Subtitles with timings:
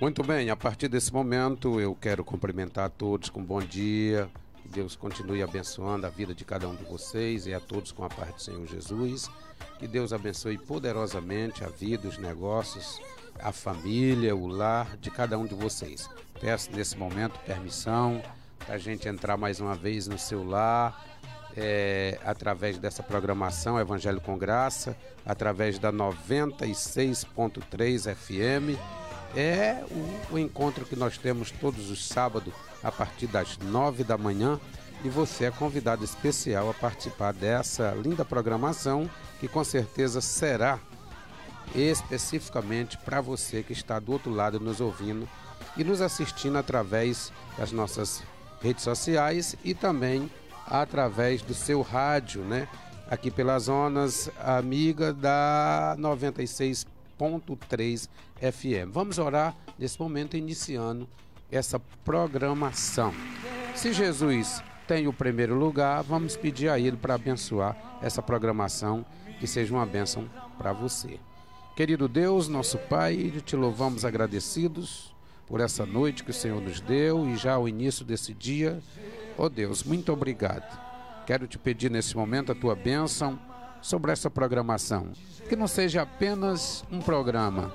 [0.00, 4.30] Muito bem, a partir desse momento eu quero cumprimentar a todos com bom dia.
[4.62, 8.04] Que Deus continue abençoando a vida de cada um de vocês e a todos com
[8.04, 9.28] a paz do Senhor Jesus.
[9.76, 13.00] Que Deus abençoe poderosamente a vida, os negócios,
[13.40, 16.08] a família, o lar de cada um de vocês.
[16.40, 18.22] Peço nesse momento permissão
[18.64, 21.04] para a gente entrar mais uma vez no seu lar,
[21.56, 24.96] é, através dessa programação Evangelho com Graça,
[25.26, 28.78] através da 96.3 FM.
[29.36, 34.16] É o, o, encontro que nós temos todos os sábados a partir das nove da
[34.16, 34.58] manhã
[35.04, 40.80] e você é convidado especial a participar dessa linda programação que com certeza será
[41.74, 45.28] especificamente para você que está do outro lado nos ouvindo
[45.76, 48.22] e nos assistindo através das nossas
[48.60, 50.30] redes sociais e também
[50.66, 52.68] através do seu rádio, né?
[53.08, 55.94] Aqui pelas zonas amiga da
[57.18, 58.08] 96.3
[58.40, 58.92] FM.
[58.92, 61.08] Vamos orar nesse momento iniciando
[61.50, 63.12] essa programação.
[63.74, 69.04] Se Jesus tem o primeiro lugar, vamos pedir a ele para abençoar essa programação
[69.38, 71.18] que seja uma bênção para você.
[71.76, 75.14] Querido Deus, nosso Pai, te louvamos agradecidos
[75.46, 78.80] por essa noite que o Senhor nos deu e já o início desse dia.
[79.36, 80.78] Oh Deus, muito obrigado.
[81.24, 83.38] Quero te pedir nesse momento a tua bênção
[83.80, 85.12] sobre essa programação.
[85.48, 87.72] Que não seja apenas um programa,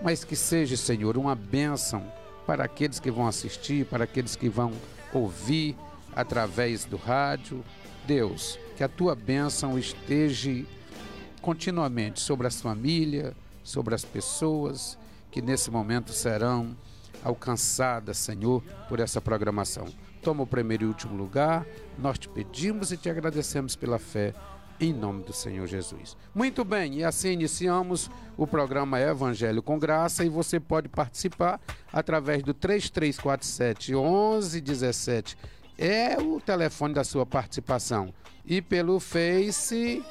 [0.00, 2.10] mas que seja, Senhor, uma bênção
[2.46, 4.72] para aqueles que vão assistir, para aqueles que vão
[5.12, 5.76] ouvir
[6.14, 7.64] através do rádio.
[8.06, 10.64] Deus, que a tua bênção esteja
[11.42, 14.96] continuamente sobre as famílias, sobre as pessoas
[15.30, 16.76] que nesse momento serão
[17.22, 19.86] alcançadas, Senhor, por essa programação.
[20.22, 21.66] Toma o primeiro e último lugar,
[21.98, 24.34] nós te pedimos e te agradecemos pela fé,
[24.80, 26.16] em nome do Senhor Jesus.
[26.34, 31.60] Muito bem, e assim iniciamos o programa Evangelho com Graça e você pode participar
[31.92, 35.36] através do 3347 1117.
[35.78, 38.12] É o telefone da sua participação.
[38.44, 40.02] E pelo Face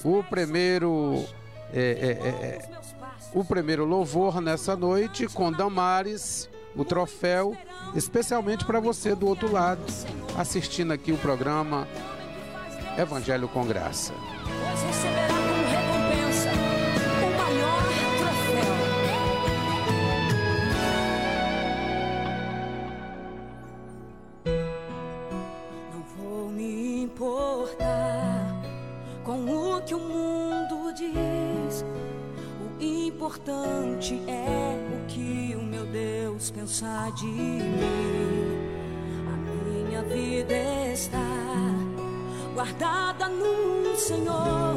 [0.04, 1.24] o primeiro
[1.72, 2.68] é, é, é, é,
[3.34, 7.56] o primeiro louvor nessa noite com Damares, o troféu,
[7.94, 9.82] especialmente para você do outro lado,
[10.36, 11.88] assistindo aqui o programa
[12.98, 14.12] Evangelho com Graça.
[36.76, 37.62] De mim.
[39.26, 41.18] A minha vida está
[42.54, 44.74] guardada no Senhor.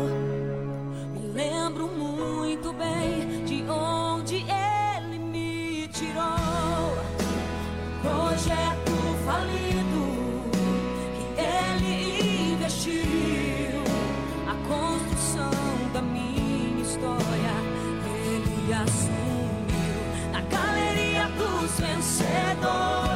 [1.14, 3.39] Me lembro muito bem
[22.02, 23.09] dos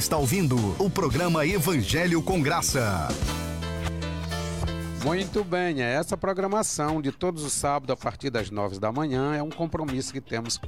[0.00, 3.06] está ouvindo o programa Evangelho com Graça.
[5.04, 9.34] Muito bem, é essa programação de todos os sábados a partir das nove da manhã
[9.34, 10.58] é um compromisso que temos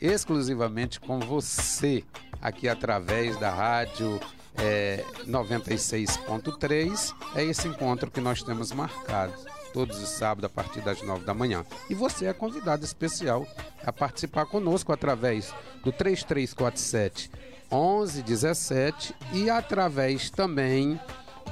[0.00, 2.04] exclusivamente com você
[2.40, 4.20] aqui através da rádio
[4.56, 7.12] é, 96.3.
[7.34, 9.34] É esse encontro que nós temos marcado
[9.72, 11.66] todos os sábados a partir das nove da manhã.
[11.88, 13.44] E você é convidado especial
[13.84, 15.52] a participar conosco através
[15.82, 20.98] do 3347 1117 e através também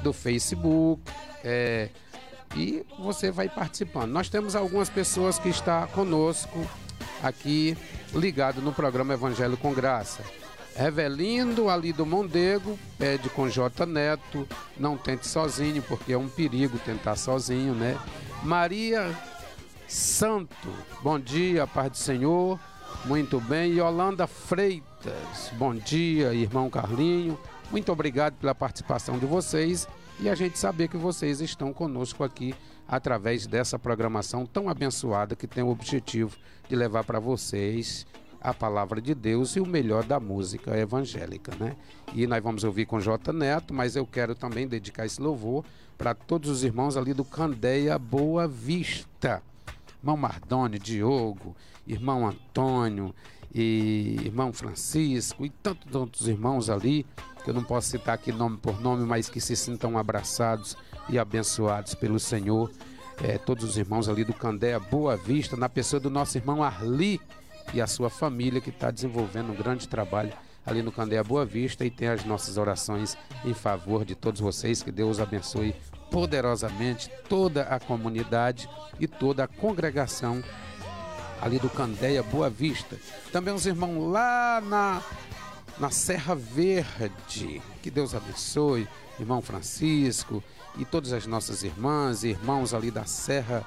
[0.01, 1.01] do Facebook.
[1.43, 1.89] é,
[2.55, 4.11] e você vai participando.
[4.11, 6.67] Nós temos algumas pessoas que estão conosco
[7.21, 7.77] aqui
[8.13, 10.23] ligado no programa Evangelho com Graça.
[10.75, 16.79] Revelindo ali do Mondego, pede com J Neto, não tente sozinho, porque é um perigo
[16.79, 17.97] tentar sozinho, né?
[18.43, 19.13] Maria
[19.87, 20.69] Santo,
[21.01, 22.59] bom dia, paz do Senhor,
[23.05, 23.73] muito bem.
[23.73, 24.88] Yolanda Freitas,
[25.53, 27.39] bom dia, irmão Carlinho,
[27.71, 29.87] muito obrigado pela participação de vocês
[30.19, 32.53] e a gente saber que vocês estão conosco aqui
[32.87, 36.35] através dessa programação tão abençoada que tem o objetivo
[36.67, 38.05] de levar para vocês
[38.41, 41.75] a palavra de Deus e o melhor da música evangélica, né?
[42.13, 45.63] E nós vamos ouvir com J Neto, mas eu quero também dedicar esse louvor
[45.97, 49.43] para todos os irmãos ali do Candeia Boa Vista.
[50.01, 53.13] Irmão Mardoni, Diogo, irmão Antônio
[53.53, 57.05] e irmão Francisco e tantos outros irmãos ali,
[57.43, 60.77] que eu não posso citar aqui nome por nome, mas que se sintam abraçados
[61.09, 62.71] e abençoados pelo Senhor.
[63.21, 67.19] É, todos os irmãos ali do Candeia Boa Vista, na pessoa do nosso irmão Arli
[67.73, 70.31] e a sua família que está desenvolvendo um grande trabalho
[70.65, 74.81] ali no Candeia Boa Vista e tem as nossas orações em favor de todos vocês.
[74.81, 75.75] Que Deus abençoe
[76.09, 80.41] poderosamente toda a comunidade e toda a congregação
[81.41, 82.97] ali do Candeia Boa Vista.
[83.31, 85.01] Também os irmãos lá na,
[85.79, 87.61] na Serra Verde.
[87.81, 88.87] Que Deus abençoe,
[89.19, 90.43] irmão Francisco
[90.77, 93.65] e todas as nossas irmãs e irmãos ali da Serra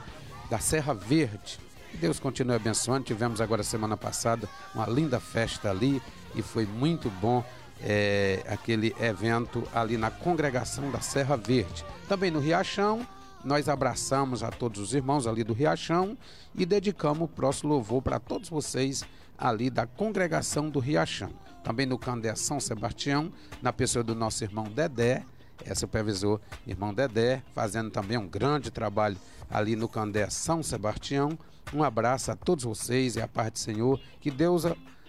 [0.51, 1.59] da Serra Verde.
[1.91, 3.05] Que Deus continue abençoando.
[3.05, 6.03] Tivemos agora semana passada uma linda festa ali
[6.35, 7.45] e foi muito bom
[7.81, 11.85] é, aquele evento ali na congregação da Serra Verde.
[12.09, 13.07] Também no Riachão,
[13.45, 16.17] nós abraçamos a todos os irmãos ali do Riachão
[16.55, 19.05] e dedicamos o próximo louvor para todos vocês
[19.37, 21.31] ali da congregação do Riachão.
[21.65, 25.25] Também no Candé São Sebastião, na pessoa do nosso irmão Dedé,
[25.65, 29.17] é supervisor, irmão Dedé, fazendo também um grande trabalho
[29.51, 31.39] ali no Candé São Sebastião.
[31.73, 34.01] Um abraço a todos vocês e a paz do Senhor.
[34.21, 34.65] Que Deus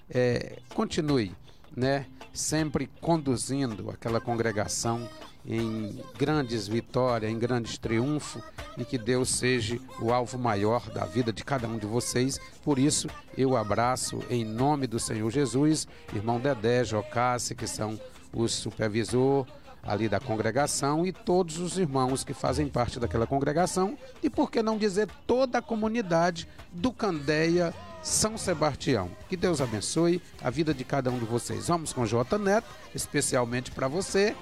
[0.10, 1.36] é, continue,
[1.76, 5.10] né, sempre conduzindo aquela congregação
[5.46, 8.42] em grandes vitórias, em grandes triunfos
[8.78, 12.40] e que Deus seja o alvo maior da vida de cada um de vocês.
[12.64, 13.08] Por isso,
[13.38, 18.00] eu abraço em nome do Senhor Jesus, irmão Dedé, Jocassi, que são
[18.34, 19.46] os supervisor
[19.84, 24.64] ali da congregação e todos os irmãos que fazem parte daquela congregação e por que
[24.64, 29.12] não dizer toda a comunidade do Candeia São Sebastião.
[29.28, 31.68] Que Deus abençoe a vida de cada um de vocês.
[31.68, 34.34] Vamos com J Neto, especialmente para você.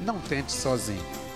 [0.00, 1.29] Não tente sozinho.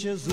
[0.00, 0.32] Jesus.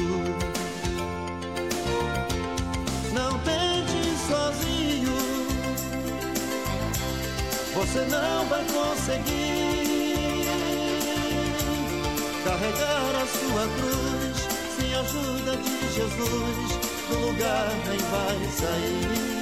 [3.11, 5.17] Não tente sozinho,
[7.75, 10.47] você não vai conseguir
[12.45, 14.37] carregar a sua cruz
[14.77, 16.79] sem a ajuda de Jesus.
[17.09, 19.36] Do lugar nem vai sair.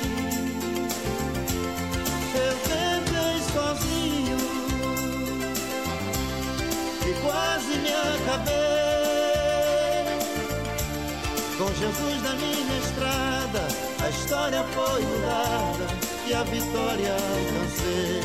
[11.78, 13.68] Jesus na minha estrada,
[14.02, 15.88] a história foi mudada
[16.26, 18.22] e a vitória alcancei.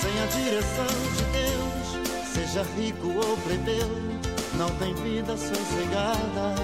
[0.00, 3.88] Sem a direção de Deus, seja rico ou plebeu,
[4.56, 6.54] não tem vida sossegada.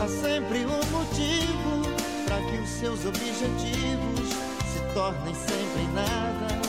[0.00, 1.82] Há sempre um motivo
[2.24, 4.28] para que os seus objetivos
[4.72, 6.62] se tornem sempre nada.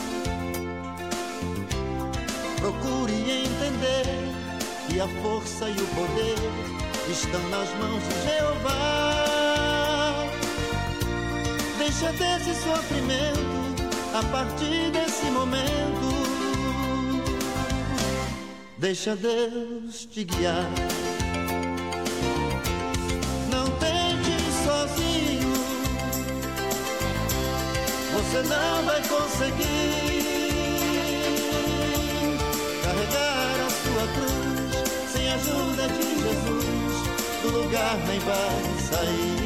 [2.60, 4.23] Procure entender
[5.00, 6.36] a força e o poder
[7.10, 9.14] estão nas mãos de Jeová.
[11.78, 13.54] Deixa desse sofrimento
[14.14, 16.24] a partir desse momento.
[18.78, 20.70] Deixa Deus te guiar.
[23.50, 25.54] Não tente sozinho,
[28.12, 30.13] você não vai conseguir
[35.44, 37.42] ajuda de Jesus.
[37.42, 39.44] Do lugar nem vai sair.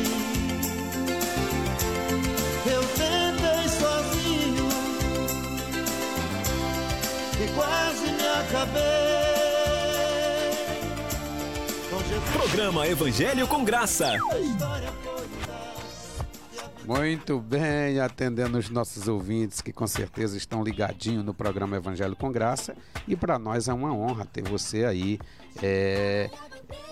[2.71, 4.69] Eu tentei sozinho
[7.43, 9.29] e quase me acabei.
[12.33, 14.17] Programa Evangelho com Graça.
[16.89, 22.33] Muito bem, atendendo os nossos ouvintes que com certeza estão ligadinhos no programa Evangelho com
[22.33, 22.75] Graça.
[23.07, 25.19] E para nós é uma honra ter você aí
[25.63, 26.31] é,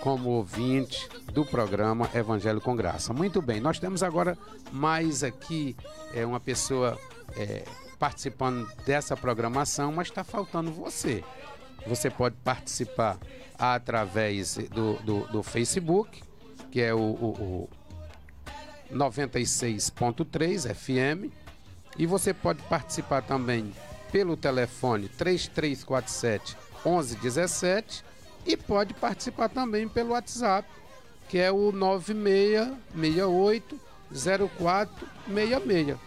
[0.03, 3.15] como ouvinte do programa Evangelho com Graça.
[3.15, 4.37] Muito bem, nós temos agora
[4.71, 5.75] mais aqui
[6.13, 6.99] é, uma pessoa
[7.35, 7.65] é,
[7.99, 11.25] participando dessa programação, mas está faltando você.
[11.87, 13.17] Você pode participar
[13.59, 16.23] através do, do, do Facebook,
[16.71, 17.71] que é o- o-
[18.93, 21.33] 96.3 FM
[21.99, 23.73] e você pode participar também
[24.13, 28.05] pelo telefone 3347 1117
[28.47, 30.69] e pode participar também pelo WhatsApp,
[31.29, 35.99] que é o 9668 0466.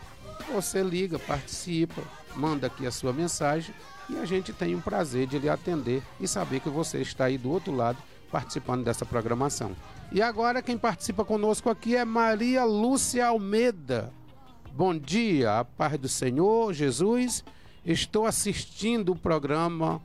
[0.53, 2.01] Você liga, participa,
[2.35, 3.75] manda aqui a sua mensagem
[4.09, 7.37] e a gente tem o prazer de lhe atender e saber que você está aí
[7.37, 7.97] do outro lado
[8.31, 9.75] participando dessa programação.
[10.11, 14.11] E agora quem participa conosco aqui é Maria Lúcia Almeida.
[14.73, 17.43] Bom dia, a paz do Senhor Jesus.
[17.85, 20.01] Estou assistindo o programa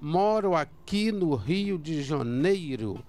[0.00, 3.02] Moro aqui no Rio de Janeiro.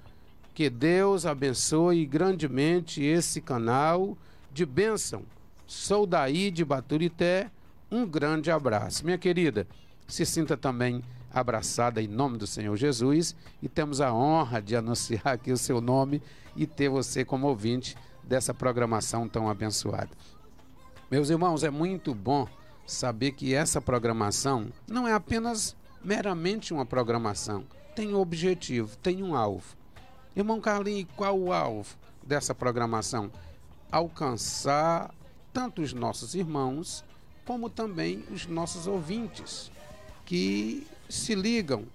[0.55, 4.17] Que Deus abençoe grandemente esse canal
[4.51, 5.21] de bênção.
[5.67, 7.51] Sou daí de Baturité.
[7.91, 9.05] Um grande abraço.
[9.05, 9.67] Minha querida,
[10.07, 15.27] se sinta também abraçada em nome do Senhor Jesus e temos a honra de anunciar
[15.27, 16.21] aqui o seu nome
[16.55, 20.09] e ter você como ouvinte dessa programação tão abençoada.
[21.09, 22.47] Meus irmãos, é muito bom
[22.85, 27.63] saber que essa programação não é apenas meramente uma programação,
[27.95, 29.75] tem um objetivo, tem um alvo.
[30.35, 33.31] Irmão Carlinhos, qual o alvo dessa programação?
[33.91, 35.13] Alcançar
[35.51, 37.03] tanto os nossos irmãos
[37.45, 39.71] como também os nossos ouvintes
[40.25, 41.85] que se ligam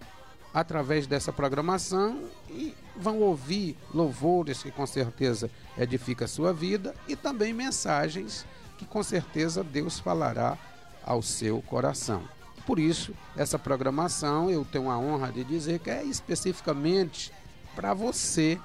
[0.52, 7.16] através dessa programação e vão ouvir louvores que com certeza edifica a sua vida e
[7.16, 8.44] também mensagens
[8.76, 10.58] que com certeza Deus falará
[11.04, 12.22] ao seu coração.
[12.66, 17.32] Por isso, essa programação eu tenho a honra de dizer que é especificamente
[17.74, 18.58] para você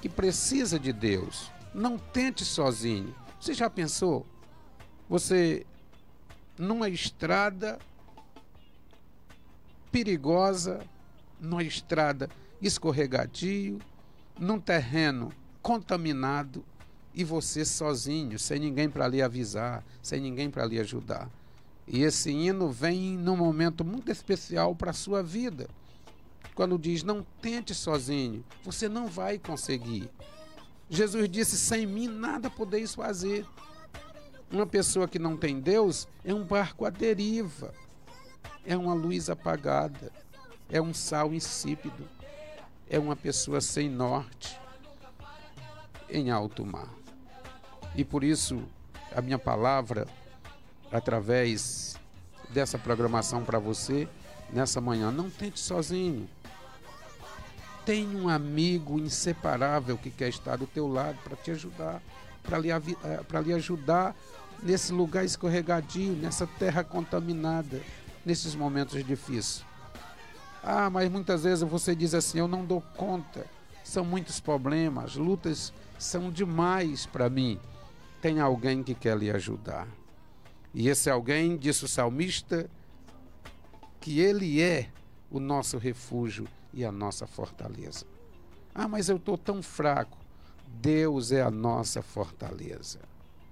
[0.00, 1.50] que precisa de Deus.
[1.74, 3.14] Não tente sozinho.
[3.40, 4.26] Você já pensou?
[5.08, 5.66] Você
[6.58, 7.78] numa estrada
[9.92, 10.80] perigosa,
[11.38, 12.30] numa estrada
[12.60, 13.78] escorregadio,
[14.38, 15.30] num terreno
[15.60, 16.64] contaminado
[17.14, 21.30] e você sozinho, sem ninguém para lhe avisar, sem ninguém para lhe ajudar.
[21.86, 25.68] E esse hino vem num momento muito especial para a sua vida.
[26.54, 30.08] Quando diz: Não tente sozinho, você não vai conseguir.
[30.88, 33.44] Jesus disse: Sem mim nada podeis fazer.
[34.50, 37.72] Uma pessoa que não tem Deus é um barco à deriva,
[38.64, 40.12] é uma luz apagada,
[40.70, 42.08] é um sal insípido,
[42.88, 44.58] é uma pessoa sem norte
[46.08, 46.88] em alto mar.
[47.94, 48.62] E por isso,
[49.14, 50.06] a minha palavra
[50.92, 51.96] através
[52.50, 54.06] dessa programação para você
[54.52, 55.10] nessa manhã.
[55.10, 56.28] Não tente sozinho.
[57.84, 62.00] Tem um amigo inseparável que quer estar do teu lado para te ajudar,
[62.42, 64.14] para lhe, eh, lhe ajudar
[64.62, 67.80] nesse lugar escorregadio, nessa terra contaminada,
[68.24, 69.64] nesses momentos difíceis.
[70.62, 73.46] Ah, mas muitas vezes você diz assim: eu não dou conta,
[73.82, 77.58] são muitos problemas, lutas são demais para mim.
[78.20, 79.88] Tem alguém que quer lhe ajudar.
[80.74, 82.70] E esse alguém, disse o salmista,
[84.00, 84.88] que ele é
[85.30, 88.06] o nosso refúgio e a nossa fortaleza.
[88.74, 90.16] Ah, mas eu estou tão fraco.
[90.66, 93.00] Deus é a nossa fortaleza.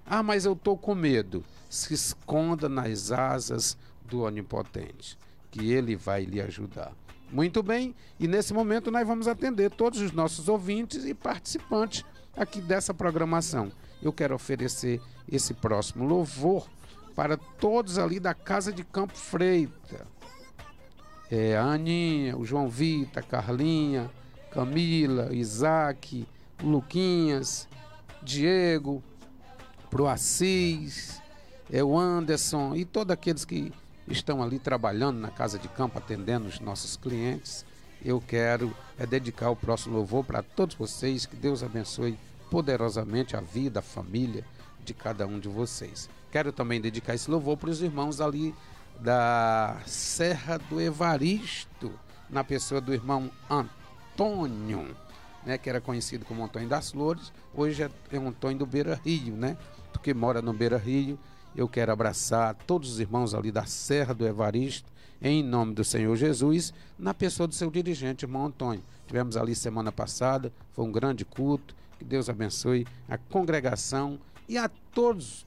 [0.06, 1.44] Ah, mas eu estou com medo.
[1.68, 3.76] Se esconda nas asas
[4.10, 5.16] do Onipotente,
[5.50, 6.92] que ele vai lhe ajudar.
[7.30, 12.04] Muito bem, e nesse momento nós vamos atender todos os nossos ouvintes e participantes
[12.36, 13.70] aqui dessa programação.
[14.02, 16.68] Eu quero oferecer esse próximo louvor
[17.14, 20.06] para todos ali da Casa de Campo Freita.
[21.30, 24.10] É, a Aninha, o João Vita, Carlinha,
[24.50, 26.26] Camila, Isaac,
[26.60, 27.68] Luquinhas,
[28.22, 29.02] Diego,
[29.88, 31.22] pro Assis,
[31.70, 33.72] é, o Anderson e todos aqueles que
[34.10, 37.64] estão ali trabalhando na Casa de Campo, atendendo os nossos clientes.
[38.04, 41.26] Eu quero é, dedicar o próximo louvor para todos vocês.
[41.26, 42.18] Que Deus abençoe
[42.50, 44.44] poderosamente a vida, a família
[44.84, 46.08] de cada um de vocês.
[46.32, 48.54] Quero também dedicar esse louvor para os irmãos ali
[49.00, 51.92] da Serra do Evaristo,
[52.28, 54.94] na pessoa do irmão Antônio,
[55.44, 59.34] né, que era conhecido como Antônio das Flores, hoje é, é Antônio do Beira Rio,
[59.34, 59.56] né?
[59.92, 61.18] Porque mora no Beira Rio.
[61.54, 66.16] Eu quero abraçar todos os irmãos ali da Serra do Evaristo, em nome do Senhor
[66.16, 68.82] Jesus, na pessoa do seu dirigente, irmão Antônio.
[69.06, 71.74] Tivemos ali semana passada, foi um grande culto.
[71.98, 75.44] Que Deus abençoe a congregação e a todos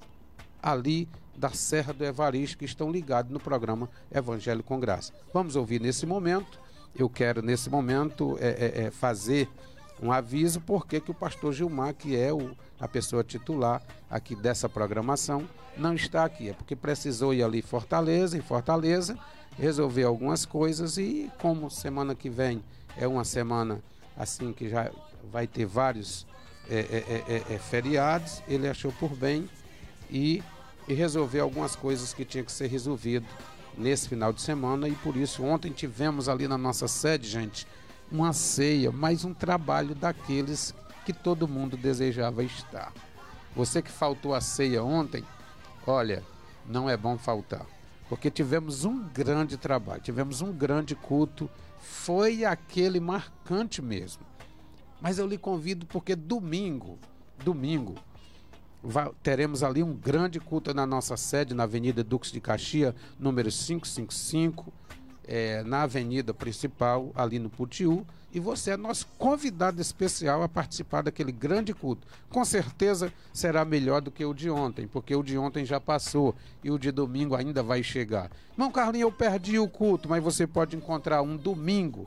[0.61, 5.11] ali da Serra do Evaristo que estão ligados no programa Evangelho com Graça.
[5.33, 6.59] Vamos ouvir nesse momento.
[6.95, 9.49] Eu quero nesse momento é, é, é fazer
[10.01, 14.67] um aviso porque que o pastor Gilmar, que é o, a pessoa titular aqui dessa
[14.67, 16.49] programação, não está aqui.
[16.49, 19.17] É porque precisou ir ali em Fortaleza, em Fortaleza,
[19.58, 22.63] resolver algumas coisas e como semana que vem
[22.97, 23.82] é uma semana
[24.17, 24.91] assim que já
[25.32, 26.25] vai ter vários
[26.69, 29.49] é, é, é, é feriados, ele achou por bem
[30.10, 30.43] e
[30.88, 33.25] e resolver algumas coisas que tinha que ser resolvido
[33.77, 37.67] nesse final de semana e por isso ontem tivemos ali na nossa sede, gente,
[38.13, 40.71] uma ceia, mais um trabalho daqueles
[41.04, 42.93] que todo mundo desejava estar.
[43.56, 45.23] Você que faltou a ceia ontem,
[45.88, 46.23] olha,
[46.63, 47.65] não é bom faltar,
[48.08, 51.49] porque tivemos um grande trabalho, tivemos um grande culto,
[51.80, 54.21] foi aquele marcante mesmo.
[55.02, 56.99] Mas eu lhe convido porque domingo,
[57.43, 57.95] domingo,
[59.23, 64.71] teremos ali um grande culto na nossa sede, na Avenida Duques de Caxias, número 555,
[65.27, 71.03] é, na avenida principal, ali no Putiú, e você é nosso convidado especial a participar
[71.03, 72.07] daquele grande culto.
[72.29, 76.36] Com certeza será melhor do que o de ontem, porque o de ontem já passou
[76.63, 78.31] e o de domingo ainda vai chegar.
[78.53, 82.05] Irmão Carlinhos, eu perdi o culto, mas você pode encontrar um domingo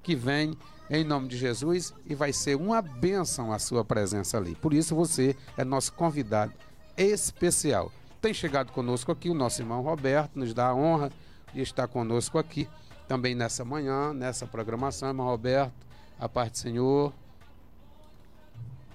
[0.00, 0.56] que vem
[0.88, 4.54] em nome de Jesus e vai ser uma bênção a sua presença ali.
[4.54, 6.52] Por isso você é nosso convidado
[6.96, 7.90] especial.
[8.20, 11.10] Tem chegado conosco aqui o nosso irmão Roberto, nos dá a honra
[11.54, 12.68] de estar conosco aqui
[13.06, 15.72] também nessa manhã, nessa programação, irmão Roberto,
[16.18, 17.12] a parte do Senhor.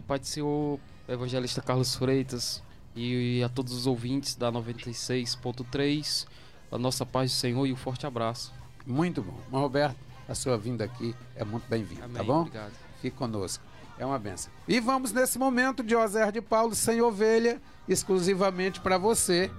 [0.08, 2.63] Pai do Senhor, evangelista Carlos Freitas
[2.95, 6.28] e a todos os ouvintes da 96.3,
[6.72, 8.52] a nossa paz do Senhor e um forte abraço.
[8.86, 9.38] Muito bom.
[9.45, 12.41] Irmão Roberto, a sua vinda aqui é muito bem-vinda, tá bom?
[12.41, 12.74] Obrigado.
[13.02, 13.63] Fique conosco.
[14.00, 14.52] É uma benção.
[14.67, 19.52] E vamos nesse momento de Osér de Paulo sem ovelha, exclusivamente para você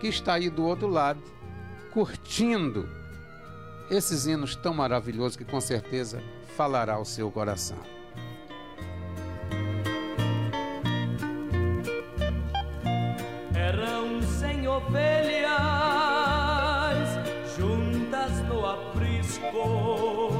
[0.00, 1.22] que está aí do outro lado,
[1.94, 2.88] curtindo
[3.88, 6.20] esses hinos tão maravilhosos que com certeza
[6.56, 7.78] falará ao seu coração.
[13.54, 15.48] eram cem ovelhas
[17.56, 20.33] juntas no aprisco.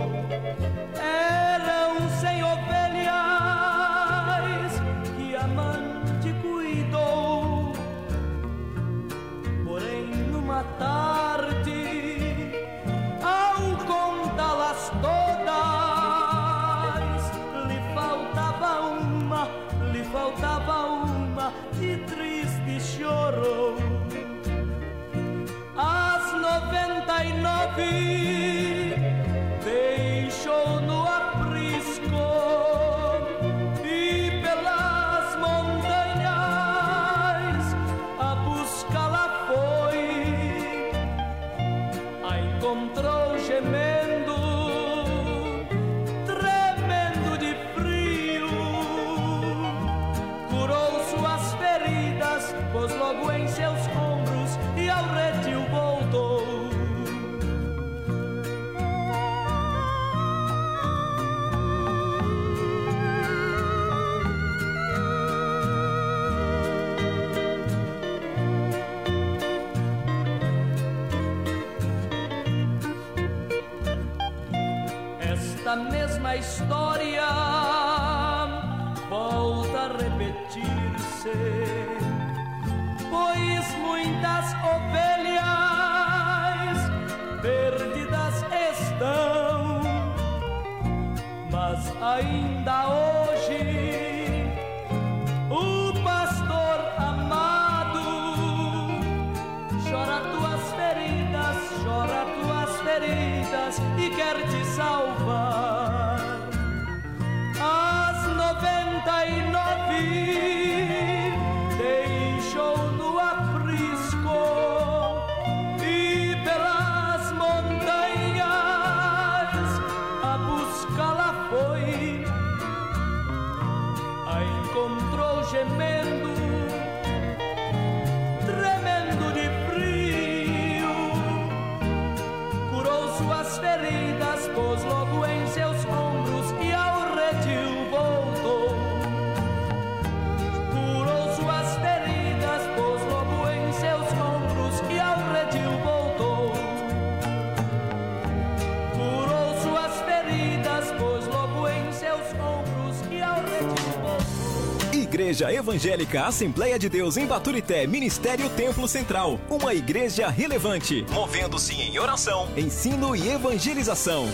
[155.35, 159.41] Igreja Evangélica Assembleia de Deus em Baturité, Ministério Templo Central.
[159.51, 164.27] Uma igreja relevante, movendo-se em oração, ensino e evangelização.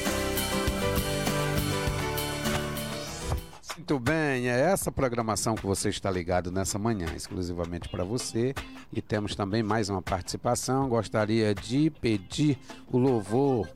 [3.78, 8.54] Muito bem, é essa programação que você está ligado nessa manhã, exclusivamente para você.
[8.92, 10.86] E temos também mais uma participação.
[10.86, 12.58] Gostaria de pedir
[12.92, 13.66] o louvor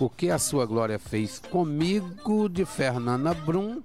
[0.00, 3.80] O que a sua glória fez comigo, de Fernanda Brum,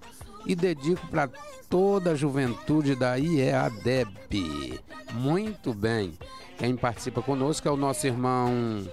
[0.50, 1.30] e dedico para
[1.70, 4.80] toda a juventude da IEADEB.
[5.14, 6.18] Muito bem.
[6.58, 8.84] Quem participa conosco é o nosso irmão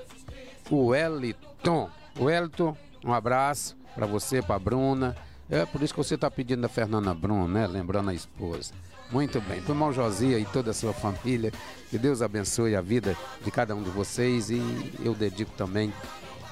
[0.71, 1.88] Wellington.
[2.21, 5.16] Wellington, um abraço para você, para Bruna,
[5.49, 7.66] É por isso que você está pedindo a Fernanda Brum, né?
[7.66, 8.75] Lembrando a esposa.
[9.11, 9.62] Muito bem.
[9.62, 11.53] Para o irmão Josia e toda a sua família,
[11.88, 14.61] que Deus abençoe a vida de cada um de vocês e
[15.03, 15.90] eu dedico também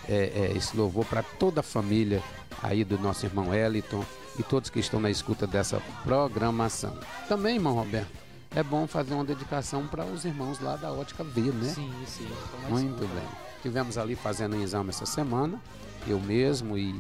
[0.09, 2.23] é, é, esse louvor para toda a família
[2.63, 4.03] aí do nosso irmão Eliton
[4.39, 6.97] e todos que estão na escuta dessa programação.
[7.29, 8.11] Também, irmão Roberto,
[8.55, 11.69] é bom fazer uma dedicação para os irmãos lá da Ótica V, né?
[11.69, 12.29] Sim, sim.
[12.69, 13.29] Muito bem.
[13.63, 15.61] Tivemos ali fazendo um exame essa semana,
[16.07, 16.95] eu mesmo, e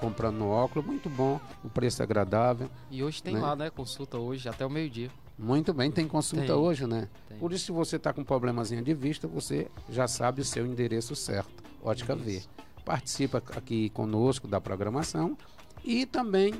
[0.00, 2.70] comprando no óculos, muito bom, o preço é agradável.
[2.90, 3.40] E hoje tem Né?
[3.40, 3.70] lá, né?
[3.70, 5.10] Consulta hoje até o meio-dia.
[5.36, 7.08] Muito bem, tem consulta Tem, hoje, né?
[7.28, 7.38] tem.
[7.38, 10.64] Por isso, se você está com um problemazinho de vista, você já sabe o seu
[10.64, 11.50] endereço certo,
[11.82, 12.36] Ótica V.
[12.36, 12.48] Isso.
[12.84, 15.36] Participa aqui conosco da programação
[15.84, 16.54] e também,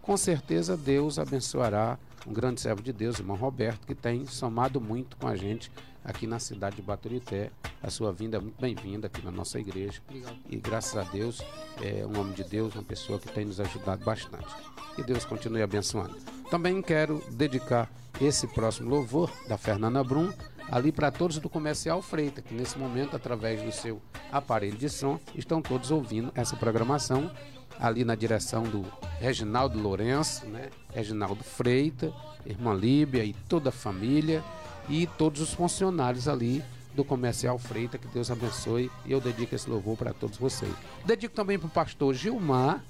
[0.00, 5.16] com certeza, Deus abençoará um grande servo de Deus, irmão Roberto, que tem somado muito
[5.16, 5.70] com a gente
[6.04, 7.50] aqui na cidade de Baturité.
[7.82, 10.00] A sua vinda é muito bem-vinda aqui na nossa igreja.
[10.08, 10.36] Obrigado.
[10.48, 11.42] E graças a Deus,
[11.80, 14.48] é um homem de Deus, uma pessoa que tem nos ajudado bastante.
[14.94, 16.16] Que Deus continue abençoando.
[16.50, 17.90] Também quero dedicar
[18.20, 20.32] esse próximo louvor da Fernanda Brum
[20.70, 25.18] ali para todos do Comercial Freita, que nesse momento, através do seu aparelho de som,
[25.34, 27.30] estão todos ouvindo essa programação
[27.78, 28.84] ali na direção do
[29.18, 30.70] Reginaldo Lourenço, né?
[30.92, 32.12] Reginaldo Freita,
[32.44, 34.42] irmã Líbia e toda a família
[34.88, 39.70] e todos os funcionários ali do Comercial Freita, que Deus abençoe e eu dedico esse
[39.70, 40.72] louvor para todos vocês.
[41.04, 42.82] Dedico também para o pastor Gilmar,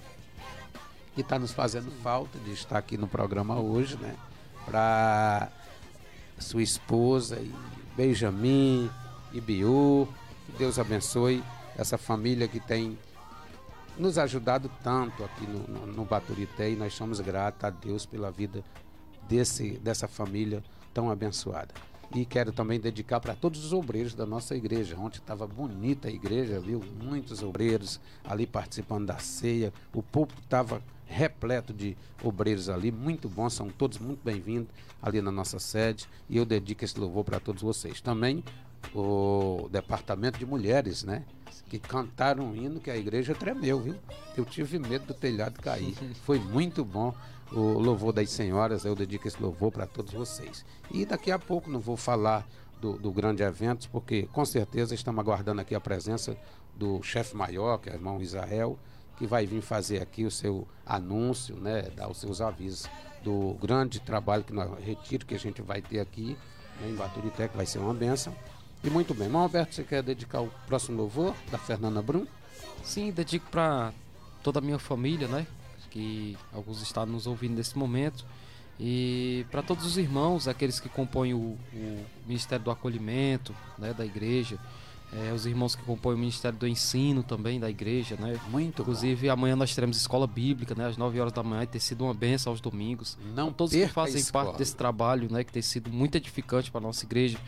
[1.14, 4.16] que está nos fazendo falta de estar aqui no programa hoje, né?
[4.64, 5.51] Para
[6.38, 7.53] sua esposa e
[7.97, 8.90] Benjamin
[9.33, 10.09] e Biu,
[10.47, 11.43] que Deus abençoe
[11.77, 12.99] essa família que tem
[14.01, 18.31] nos ajudado tanto aqui no, no, no Baturité e nós somos gratos a Deus pela
[18.31, 18.65] vida
[19.29, 21.75] desse, dessa família tão abençoada.
[22.13, 24.97] E quero também dedicar para todos os obreiros da nossa igreja.
[24.99, 26.83] Ontem estava bonita a igreja, viu?
[27.01, 29.73] Muitos obreiros ali participando da ceia.
[29.95, 34.69] O púlpito estava repleto de obreiros ali, muito bom, são todos muito bem-vindos
[35.01, 36.09] ali na nossa sede.
[36.29, 38.01] E eu dedico esse louvor para todos vocês.
[38.01, 38.43] Também
[38.95, 41.25] o departamento de mulheres, né?
[41.69, 43.97] Que cantaram um hino que a igreja tremeu, viu?
[44.37, 45.95] Eu tive medo do telhado cair.
[46.25, 47.15] Foi muito bom
[47.53, 48.85] o louvor das senhoras.
[48.85, 50.65] Eu dedico esse louvor para todos vocês.
[50.91, 52.47] E daqui a pouco não vou falar
[52.81, 56.37] do, do grande evento, porque com certeza estamos aguardando aqui a presença
[56.75, 58.79] do chefe maior, que é o irmão Israel,
[59.19, 61.83] que vai vir fazer aqui o seu anúncio, né?
[61.95, 62.89] Dar os seus avisos
[63.23, 66.37] do grande trabalho que nós retiro que a gente vai ter aqui
[66.81, 68.35] né, em Baturité, que vai ser uma benção.
[68.83, 69.27] E muito bem.
[69.27, 72.27] Irmão Alberto, você quer dedicar o próximo louvor da Fernanda Brum?
[72.83, 73.93] Sim, dedico para
[74.43, 75.47] toda a minha família, né?
[75.90, 78.25] Que alguns estão nos ouvindo nesse momento.
[78.79, 84.07] E para todos os irmãos, aqueles que compõem o, o Ministério do Acolhimento, né, da
[84.07, 84.59] igreja,
[85.12, 88.40] eh, os irmãos que compõem o Ministério do Ensino também da igreja, né?
[88.49, 90.87] Muito Inclusive, amanhã nós teremos escola bíblica, né?
[90.87, 93.19] Às 9 horas da manhã, e tem sido uma benção aos domingos.
[93.35, 95.45] Não todos que fazem a parte desse trabalho, né?
[95.45, 97.38] Que tem sido muito edificante para nossa igreja.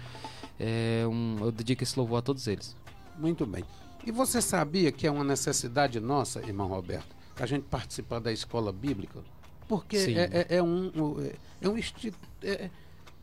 [0.64, 2.76] É um, eu dedico esse louvor a todos eles.
[3.18, 3.64] Muito bem.
[4.06, 8.72] E você sabia que é uma necessidade nossa, irmão Roberto, a gente participar da escola
[8.72, 9.18] bíblica?
[9.66, 10.14] Porque Sim.
[10.16, 11.76] é, é- é um, o- é- é um
[12.42, 12.70] é,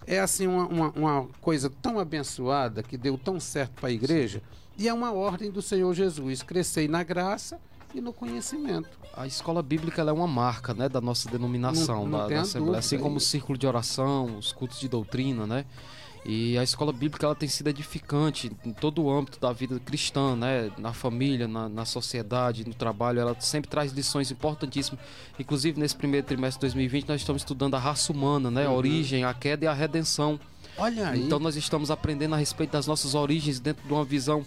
[0.06, 4.41] é assim uma, uma- uma coisa tão abençoada que deu tão certo para a igreja
[4.78, 7.60] e é uma ordem do Senhor Jesus crescer na graça
[7.93, 8.89] e no conhecimento.
[9.15, 12.65] A escola bíblica é uma marca, né, da nossa denominação, Não- não da, da Assembleia,
[12.65, 13.28] dúvida assim como o isso.
[13.28, 15.65] círculo de oração, os cultos de doutrina, né?
[16.25, 20.36] E a escola bíblica ela tem sido edificante em todo o âmbito da vida cristã,
[20.36, 20.69] né?
[20.77, 24.99] Na família, na, na sociedade, no trabalho, ela sempre traz lições importantíssimas.
[25.39, 28.65] Inclusive nesse primeiro trimestre de 2020 nós estamos estudando a raça humana, né?
[28.65, 30.39] A origem, a queda e a redenção.
[30.77, 31.23] Olha aí.
[31.23, 34.45] Então nós estamos aprendendo a respeito das nossas origens dentro de uma visão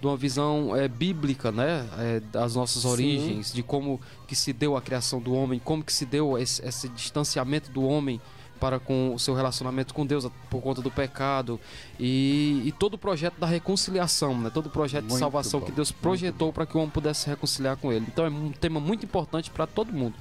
[0.00, 2.88] de uma visão é, bíblica, né, é, das nossas Sim.
[2.88, 6.60] origens, de como que se deu a criação do homem, como que se deu esse,
[6.66, 8.20] esse distanciamento do homem
[8.62, 11.58] para com o seu relacionamento com Deus por conta do pecado
[11.98, 15.66] e, e todo o projeto da reconciliação, né, todo o projeto de Muito salvação bom,
[15.66, 18.06] que Deus projetou para que o homem pudesse se reconciliar com Ele.
[18.06, 20.14] Então é um tema muito importante para todo mundo.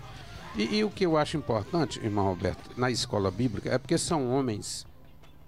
[0.55, 4.27] E, e o que eu acho importante, irmão Roberto, na escola bíblica, é porque são
[4.31, 4.87] homens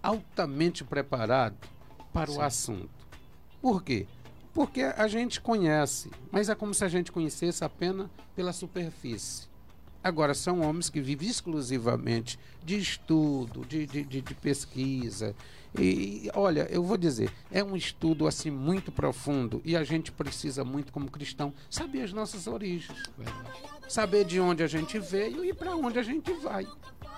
[0.03, 1.57] altamente preparados
[2.13, 2.41] para o Sim.
[2.41, 2.89] assunto.
[3.59, 4.05] Por quê?
[4.53, 9.51] Porque a gente conhece, mas é como se a gente conhecesse apenas pela superfície.
[10.03, 15.33] Agora, são homens que vivem exclusivamente de estudo, de, de, de- de pesquisa.
[15.79, 20.63] E, olha, eu vou dizer, é um estudo assim muito profundo e a gente precisa
[20.63, 22.95] muito, como cristão, saber as nossas origens
[23.87, 26.67] saber de onde a gente veio e para onde a gente vai.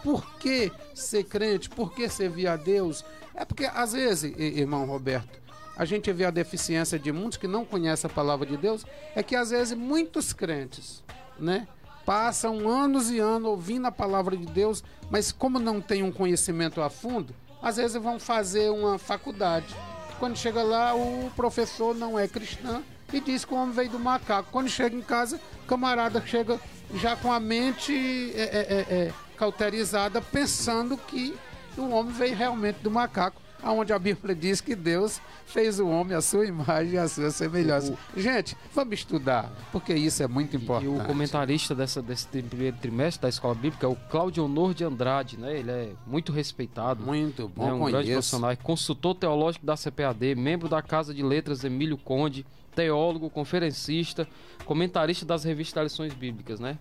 [0.04, 1.70] Por que ser crente?
[1.70, 3.04] Por que servir a Deus?
[3.34, 5.42] É porque, às vezes, irmão Roberto,
[5.76, 9.22] a gente vê a deficiência de muitos que não conhecem a palavra de Deus, é
[9.22, 11.04] que, às vezes, muitos crentes,
[11.40, 11.68] né?
[12.06, 16.82] Passam anos e anos ouvindo a palavra de Deus, mas como não tem um conhecimento
[16.82, 19.76] a fundo, às vezes vão fazer uma faculdade.
[20.20, 24.00] Quando chega lá, o professor não é cristão e diz que o homem veio do
[24.00, 24.50] macaco.
[24.52, 26.60] Quando chega em casa, o camarada chega
[26.94, 27.94] já com a mente
[28.36, 31.36] é, é, é, é cauterizada, pensando que
[31.78, 36.16] o homem veio realmente do macaco onde a Bíblia diz que Deus fez o homem
[36.16, 37.98] à sua imagem e à sua semelhança.
[38.16, 38.20] O...
[38.20, 40.86] Gente, vamos estudar, porque isso é muito importante.
[40.86, 44.84] E o comentarista dessa, desse primeiro trimestre da Escola Bíblica é o Cláudio Honor de
[44.84, 45.58] Andrade, né?
[45.58, 47.04] Ele é muito respeitado.
[47.04, 47.74] Muito bom, né?
[47.74, 47.92] Um conheço.
[47.92, 53.30] grande profissional, é consultor teológico da CPAD, membro da Casa de Letras Emílio Conde, teólogo,
[53.30, 54.28] conferencista,
[54.66, 56.78] comentarista das revistas Lições Bíblicas, né?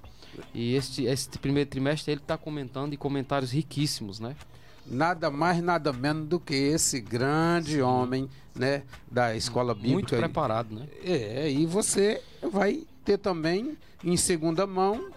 [0.52, 4.34] E este, este primeiro trimestre ele está comentando e comentários riquíssimos, né?
[4.86, 9.94] Nada mais, nada menos do que esse grande homem, né, da escola bíblica.
[9.94, 10.86] Muito preparado, né?
[11.02, 15.08] É, e você vai ter também em segunda mão,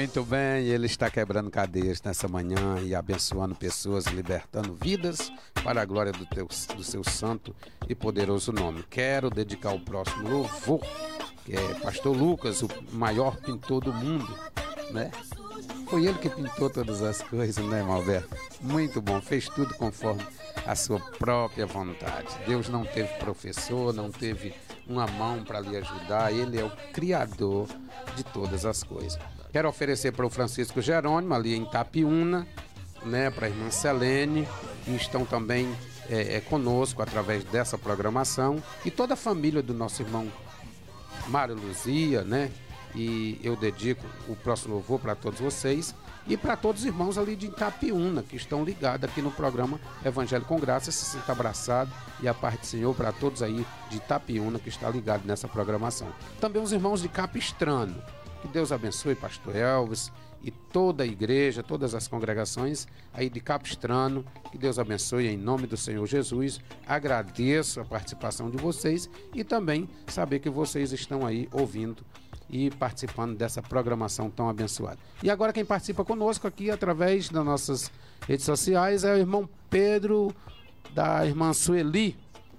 [0.09, 5.31] Muito bem, ele está quebrando cadeias nessa manhã e abençoando pessoas, libertando vidas
[5.63, 7.55] para a glória do, teu, do seu santo
[7.87, 8.83] e poderoso nome.
[8.89, 10.81] Quero dedicar o próximo louvor,
[11.45, 14.27] que é Pastor Lucas, o maior pintor do mundo,
[14.89, 15.11] né?
[15.87, 18.35] Foi ele que pintou todas as coisas, né, Malberto?
[18.61, 20.25] Muito bom, fez tudo conforme
[20.65, 22.35] a sua própria vontade.
[22.47, 24.55] Deus não teve professor, não teve
[24.87, 27.67] uma mão para lhe ajudar, ele é o criador
[28.15, 29.19] de todas as coisas.
[29.51, 32.47] Quero oferecer para o Francisco Jerônimo, ali em Tapiúna,
[33.03, 34.47] né, para a irmã Selene,
[34.85, 35.67] que estão também
[36.09, 40.27] é, é, conosco através dessa programação, e toda a família do nosso irmão
[41.27, 42.51] Mário Luzia, né?
[42.95, 45.93] E eu dedico o próximo louvor para todos vocês
[46.27, 50.43] e para todos os irmãos ali de Itapiúna que estão ligados aqui no programa Evangelho
[50.45, 50.91] com Graça.
[50.91, 54.89] Se sinta abraçado e a parte do Senhor para todos aí de Itapiúna que está
[54.89, 56.07] ligado nessa programação.
[56.41, 57.95] Também os irmãos de Capistrano.
[58.41, 60.11] Que Deus abençoe, Pastor Elvis
[60.41, 64.25] e toda a igreja, todas as congregações aí de Capistrano.
[64.51, 66.59] Que Deus abençoe em nome do Senhor Jesus.
[66.87, 72.03] Agradeço a participação de vocês e também saber que vocês estão aí ouvindo
[72.49, 74.97] e participando dessa programação tão abençoada.
[75.21, 77.91] E agora quem participa conosco aqui através das nossas
[78.27, 80.33] redes sociais é o irmão Pedro,
[80.93, 82.17] da irmã Sueli.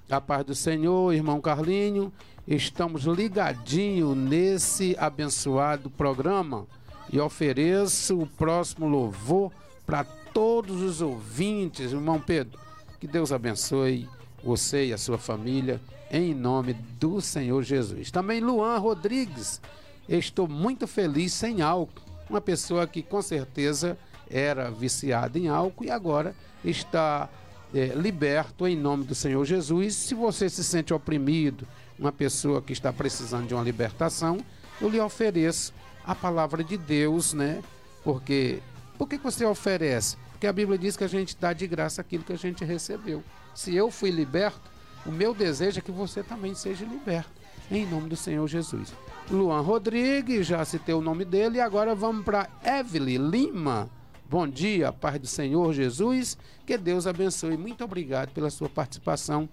[0.09, 2.13] A paz do Senhor, irmão Carlinho.
[2.51, 6.67] Estamos ligadinho nesse abençoado programa
[7.13, 9.53] e ofereço o próximo louvor
[9.87, 12.59] para todos os ouvintes, irmão Pedro.
[12.99, 14.09] Que Deus abençoe
[14.43, 15.81] você e a sua família
[16.11, 18.11] em nome do Senhor Jesus.
[18.11, 19.63] Também Luan Rodrigues
[20.09, 22.03] Estou muito feliz sem álcool.
[22.29, 23.97] Uma pessoa que com certeza
[24.29, 26.35] era viciada em álcool e agora
[26.65, 27.29] está
[27.73, 29.95] é, liberto em nome do Senhor Jesus.
[29.95, 31.65] Se você se sente oprimido,
[32.01, 34.39] uma pessoa que está precisando de uma libertação,
[34.81, 35.75] eu lhe ofereço
[36.05, 37.63] a palavra de Deus, né?
[38.03, 38.63] Porque
[38.97, 40.17] por que você oferece?
[40.33, 43.23] Porque a Bíblia diz que a gente dá de graça aquilo que a gente recebeu.
[43.55, 44.71] Se eu fui liberto,
[45.05, 47.31] o meu desejo é que você também seja liberto,
[47.71, 48.95] em nome do Senhor Jesus.
[49.31, 53.91] Luan Rodrigues, já citei o nome dele, e agora vamos para Evelyn Lima.
[54.29, 57.57] Bom dia, paz do Senhor Jesus, que Deus abençoe.
[57.57, 59.49] Muito obrigado pela sua participação.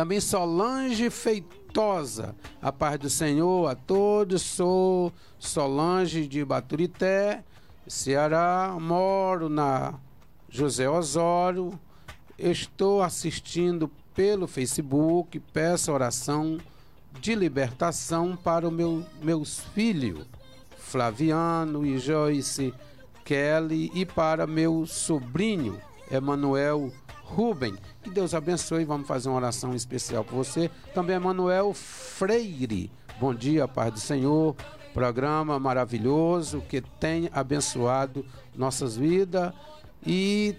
[0.00, 4.40] Também Solange Feitosa, a paz do Senhor a todos.
[4.40, 7.44] Sou Solange de Baturité,
[7.86, 9.92] Ceará, moro na
[10.48, 11.78] José Osório.
[12.38, 16.56] Estou assistindo pelo Facebook, peço oração
[17.20, 20.24] de libertação para os meu, meus filhos,
[20.78, 22.72] Flaviano e Joyce
[23.22, 25.78] Kelly, e para meu sobrinho,
[26.10, 26.90] Emanuel
[27.30, 27.76] Ruben.
[28.02, 28.84] Que Deus abençoe.
[28.84, 30.70] Vamos fazer uma oração especial para você.
[30.94, 32.90] Também Emanuel Freire.
[33.20, 34.56] Bom dia, Paz do Senhor.
[34.92, 38.26] Programa maravilhoso que tem abençoado
[38.56, 39.52] nossas vidas
[40.04, 40.56] e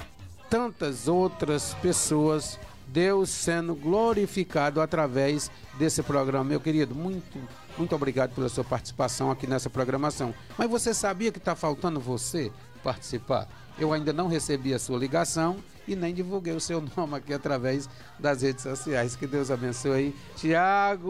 [0.50, 2.58] tantas outras pessoas
[2.88, 6.44] Deus sendo glorificado através desse programa.
[6.44, 7.40] Meu querido, muito,
[7.78, 10.34] muito obrigado pela sua participação aqui nessa programação.
[10.58, 12.52] Mas você sabia que está faltando você
[12.84, 13.48] participar?
[13.82, 15.58] Eu ainda não recebi a sua ligação
[15.88, 19.16] e nem divulguei o seu nome aqui através das redes sociais.
[19.16, 20.16] Que Deus abençoe.
[20.36, 21.10] Tiago.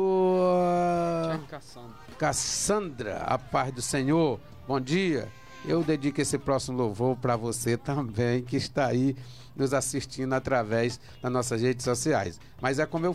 [1.49, 1.95] Cassandra.
[2.17, 4.39] Cassandra, a paz do Senhor.
[4.65, 5.27] Bom dia.
[5.65, 9.17] Eu dedico esse próximo louvor para você também, que está aí
[9.53, 12.39] nos assistindo através das nossas redes sociais.
[12.61, 13.13] Mas é como eu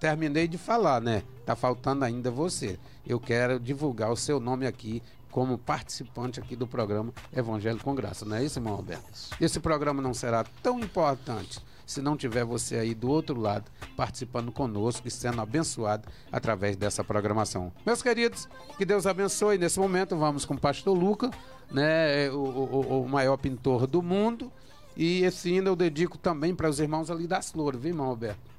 [0.00, 1.22] terminei de falar, né?
[1.44, 2.78] Tá faltando ainda você.
[3.06, 5.02] Eu quero divulgar o seu nome aqui
[5.34, 9.04] como participante aqui do programa Evangelho com Graça, não é isso, irmão Alberto?
[9.40, 13.64] Esse programa não será tão importante se não tiver você aí do outro lado
[13.96, 17.72] participando conosco e sendo abençoado através dessa programação.
[17.84, 19.58] Meus queridos, que Deus abençoe.
[19.58, 21.32] Nesse momento vamos com o pastor Luca,
[21.68, 24.52] né, o, o, o maior pintor do mundo.
[24.96, 28.52] E esse hino eu dedico também para os irmãos ali das flores, viu, irmão Alberto?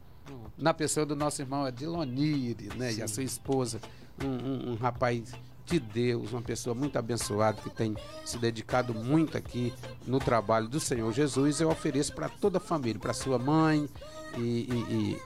[0.57, 2.91] Na pessoa do nosso irmão Adilonire, né?
[2.91, 2.99] Sim.
[2.99, 3.79] E a sua esposa,
[4.21, 5.31] um, um, um, rapaz
[5.65, 9.73] de Deus, uma pessoa muito abençoada que tem se dedicado muito aqui
[10.05, 11.59] no trabalho do Senhor Jesus.
[11.59, 13.89] Eu ofereço para toda a família, para sua mãe
[14.37, 15.21] e, e, e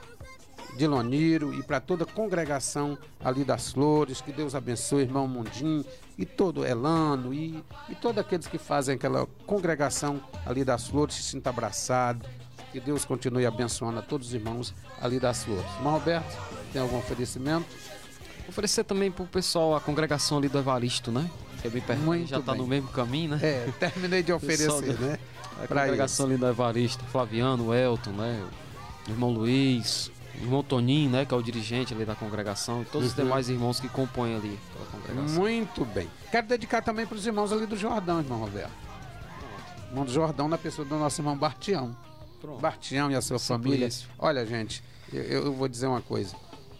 [0.76, 4.20] de Loniro e para toda a congregação ali das Flores.
[4.20, 5.84] Que Deus abençoe, irmão Mundim
[6.16, 11.22] e todo Elano e, e todos aqueles que fazem aquela congregação ali das Flores se
[11.22, 12.26] sinta abraçado.
[12.72, 15.66] Que Deus continue abençoando a todos os irmãos ali das Flores.
[15.76, 16.38] Irmão Roberto,
[16.72, 17.66] tem algum oferecimento?
[18.50, 21.30] Oferecer também para o pessoal a congregação ali do Evaristo, né?
[21.62, 23.38] Que é bem perto, já está no mesmo caminho, né?
[23.42, 25.18] É, terminei de oferecer, né?
[25.62, 28.44] A congregação ali do Evaristo, Flaviano, Elton, né?
[29.06, 33.08] O irmão Luiz, irmão Toninho, né, que é o dirigente ali da congregação, e todos
[33.12, 33.24] os Uhum.
[33.24, 35.40] demais irmãos que compõem ali a congregação.
[35.40, 36.08] Muito bem.
[36.30, 38.70] Quero dedicar também para os irmãos ali do Jordão, irmão Roberto.
[39.90, 41.94] Irmão do Jordão, na pessoa do nosso irmão Bartião.
[42.40, 42.60] Pronto.
[42.60, 43.88] Bartião e a sua família.
[44.18, 44.82] Olha, gente,
[45.12, 46.34] eu, eu vou dizer uma coisa.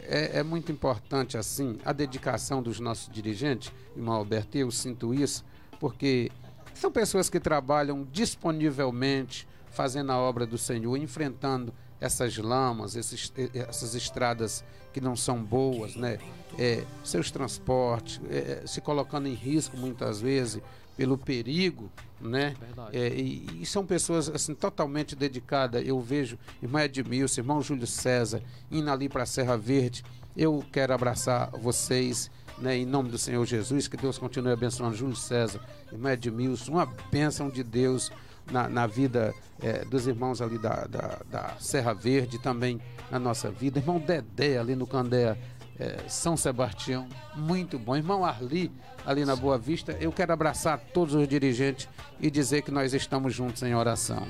[0.07, 5.44] É, é muito importante, assim, a dedicação dos nossos dirigentes, irmão Alberto, eu sinto isso,
[5.78, 6.30] porque
[6.74, 13.94] são pessoas que trabalham disponivelmente, fazendo a obra do Senhor, enfrentando essas lamas, esses, essas
[13.94, 16.18] estradas que não são boas, né?
[16.59, 20.61] É, seus transportes, é, se colocando em risco muitas vezes
[21.01, 21.90] pelo perigo,
[22.20, 22.55] né?
[22.92, 25.82] É, e, e são pessoas assim totalmente dedicadas.
[25.82, 30.05] Eu vejo irmã Edmilson, irmão Júlio César indo ali para a Serra Verde.
[30.36, 35.16] Eu quero abraçar vocês, né, em nome do Senhor Jesus, que Deus continue abençoando Júlio
[35.16, 35.59] César,
[35.90, 38.12] irmã Edmilson, uma bênção de Deus
[38.53, 39.32] na, na vida
[39.62, 42.78] eh, dos irmãos ali da, da, da Serra Verde, também
[43.11, 43.78] na nossa vida.
[43.78, 45.38] Irmão Dedé ali no Candé,
[45.81, 47.97] eh, São Sebastião, muito bom.
[47.97, 48.70] Irmão Arli,
[49.07, 51.89] ali na Boa Vista, eu quero abraçar todos os dirigentes
[52.20, 54.26] e dizer que nós estamos juntos em oração.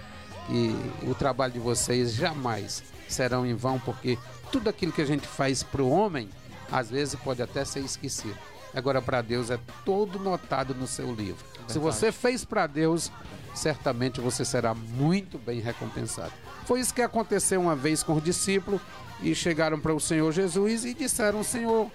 [0.48, 0.72] E
[1.08, 4.16] o trabalho de vocês jamais serão em vão, porque
[4.52, 6.28] tudo aquilo que a gente faz para o homem,
[6.70, 8.38] às vezes pode até ser esquecido.
[8.72, 11.44] Agora, para Deus, é todo notado no seu livro.
[11.66, 13.10] Se você fez para Deus,
[13.52, 16.32] certamente você será muito bem recompensado.
[16.64, 18.80] Foi isso que aconteceu uma vez com os discípulos
[19.22, 21.90] e chegaram para o Senhor Jesus e disseram: Senhor,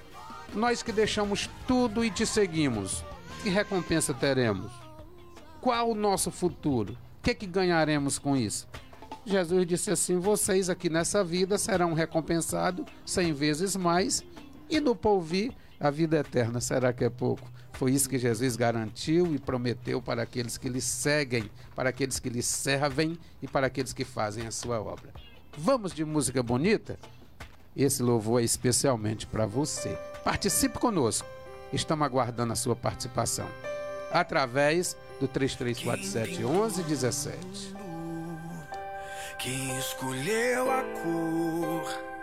[0.54, 3.04] nós que deixamos tudo e te seguimos,
[3.42, 4.72] que recompensa teremos?
[5.62, 6.94] Qual o nosso futuro?
[7.20, 8.68] O que, que ganharemos com isso?
[9.26, 14.24] Jesus disse assim: Vocês aqui nessa vida serão recompensados cem vezes mais,
[14.70, 16.62] e no porvir a vida eterna.
[16.62, 17.50] Será que é pouco?
[17.74, 22.30] Foi isso que Jesus garantiu e prometeu para aqueles que lhe seguem, para aqueles que
[22.30, 25.12] lhe servem e para aqueles que fazem a sua obra.
[25.58, 26.98] Vamos de música bonita?
[27.76, 29.98] Esse louvor é especialmente para você.
[30.24, 31.28] Participe conosco.
[31.74, 33.48] Estamos aguardando a sua participação.
[34.12, 37.76] Através do 3347 1117.
[39.40, 42.16] Quem escolheu a cor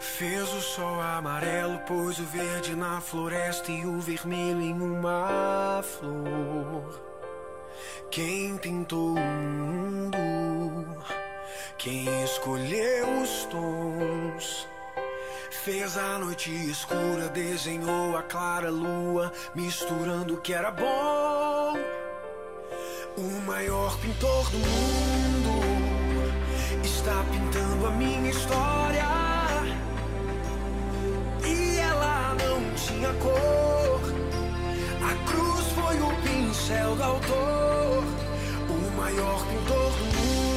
[0.00, 7.02] fez o sol amarelo, pôs o verde na floresta e o vermelho em uma flor.
[8.10, 10.18] Quem pintou o mundo,
[11.78, 14.68] quem escolheu os tons.
[15.50, 21.74] Fez a noite escura, desenhou a clara lua, misturando o que era bom.
[23.16, 25.64] O maior pintor do mundo
[26.82, 29.06] está pintando a minha história.
[31.46, 34.00] E ela não tinha cor.
[35.02, 38.04] A cruz foi o pincel do autor.
[38.68, 40.53] O maior pintor do mundo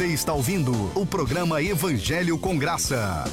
[0.00, 3.24] Você está ouvindo o programa Evangelho com Graça.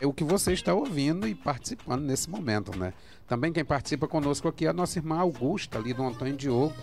[0.00, 2.94] É o que você está ouvindo e participando nesse momento, né?
[3.28, 6.74] Também quem participa conosco aqui é a nossa irmã Augusta, ali do Antônio Diogo.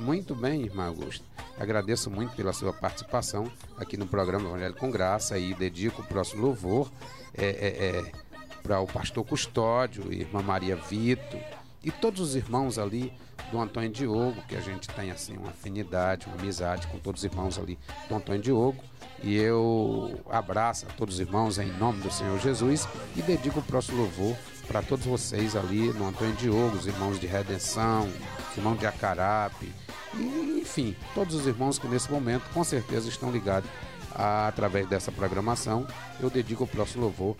[0.00, 1.24] Muito bem, irmã Augusta.
[1.56, 6.42] Agradeço muito pela sua participação aqui no programa Evangelho com Graça e dedico o próximo
[6.42, 6.90] louvor
[7.32, 8.12] é, é, é,
[8.64, 11.38] para o pastor Custódio, irmã Maria Vito
[11.84, 13.12] e todos os irmãos ali
[13.50, 17.24] do Antônio Diogo, que a gente tem assim uma afinidade, uma amizade com todos os
[17.24, 17.78] irmãos ali
[18.08, 18.82] do Antônio Diogo.
[19.22, 23.62] E eu abraço a todos os irmãos em nome do Senhor Jesus e dedico o
[23.62, 24.36] próximo louvor
[24.66, 28.08] para todos vocês ali no Antônio Diogo, os irmãos de Redenção,
[28.50, 29.72] os irmãos de Acarape,
[30.14, 33.68] e, enfim, todos os irmãos que nesse momento com certeza estão ligados
[34.14, 35.86] a, através dessa programação.
[36.20, 37.36] Eu dedico o próximo louvor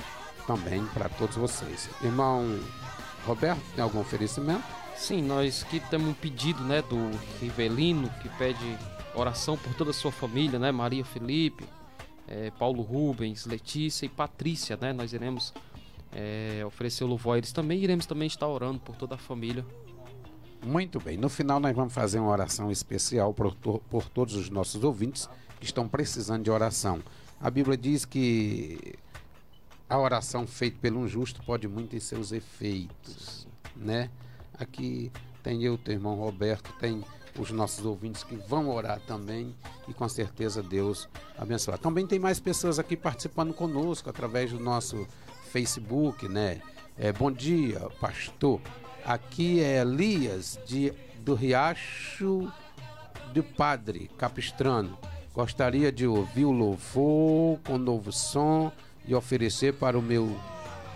[0.47, 1.89] também para todos vocês.
[2.03, 2.59] Irmão
[3.27, 4.65] Roberto, tem algum oferecimento?
[4.97, 6.97] Sim, nós que temos um pedido, né, do
[7.41, 8.79] Rivelino, que pede
[9.15, 11.65] oração por toda a sua família, né, Maria Felipe,
[12.27, 15.53] é, Paulo Rubens, Letícia e Patrícia, né, nós iremos
[16.13, 19.65] é, oferecer o louvor a eles também, iremos também estar orando por toda a família.
[20.65, 24.83] Muito bem, no final nós vamos fazer uma oração especial por, por todos os nossos
[24.83, 25.29] ouvintes
[25.61, 27.01] que estão precisando de oração.
[27.41, 28.95] A Bíblia diz que
[29.89, 34.11] a oração feita pelo um justo pode muito em seus efeitos, né?
[34.59, 35.11] Aqui
[35.43, 37.05] tem eu, teu irmão Roberto, tem
[37.39, 39.55] os nossos ouvintes que vão orar também
[39.87, 41.79] e com certeza Deus abençoar.
[41.79, 45.07] Também tem mais pessoas aqui participando conosco através do nosso
[45.53, 46.61] Facebook, né?
[46.99, 48.61] É, bom dia, pastor.
[49.05, 52.51] Aqui é Elias de, do Riacho
[53.33, 54.99] do Padre Capistrano.
[55.35, 58.73] Gostaria de ouvir o louvor com novo som
[59.07, 60.35] e oferecer para o meu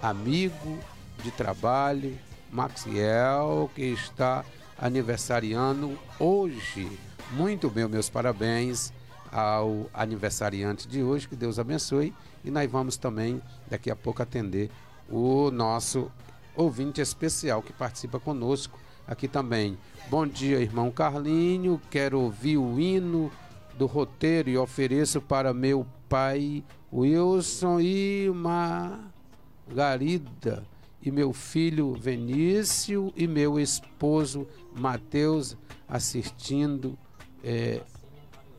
[0.03, 0.79] amigo
[1.23, 2.19] de trabalho,
[2.51, 4.45] Maxiel, que está
[4.79, 6.89] aniversariando hoje.
[7.33, 8.93] Muito bem, meus parabéns
[9.31, 12.15] ao aniversariante de hoje, que Deus abençoe.
[12.45, 14.71] E nós vamos também, daqui a pouco, atender
[15.09, 16.11] o nosso
[16.57, 19.79] ouvinte especial que participa conosco aqui também.
[20.09, 21.81] Bom dia, irmão Carlinho.
[21.91, 23.31] Quero ouvir o hino
[23.79, 28.31] do roteiro e ofereço para meu pai Wilson e
[29.73, 30.65] Margarida
[31.03, 34.47] e meu filho Venício e meu esposo
[34.77, 35.57] Mateus
[35.89, 36.99] assistindo.
[37.43, 37.81] É,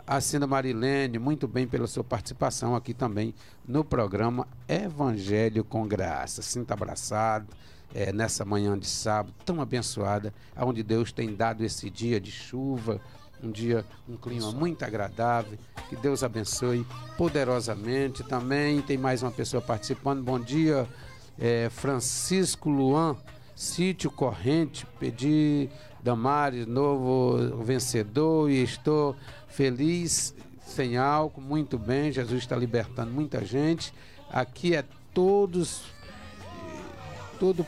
[0.05, 3.33] Assina Marilene, muito bem pela sua participação aqui também
[3.65, 6.41] no programa Evangelho com Graça.
[6.41, 7.47] Sinta abraçado
[7.93, 12.99] é, nessa manhã de sábado tão abençoada, onde Deus tem dado esse dia de chuva,
[13.43, 15.57] um dia, um clima muito agradável.
[15.89, 16.85] Que Deus abençoe
[17.17, 18.23] poderosamente.
[18.23, 20.21] Também tem mais uma pessoa participando.
[20.23, 20.87] Bom dia,
[21.41, 23.17] é, Francisco Luan,
[23.55, 24.85] Sítio Corrente.
[24.99, 25.67] Pedi
[26.03, 29.15] Damares, novo vencedor, e estou
[29.47, 30.35] feliz,
[30.65, 32.11] sem álcool, muito bem.
[32.11, 33.91] Jesus está libertando muita gente.
[34.31, 35.83] Aqui é todos,
[37.39, 37.65] todo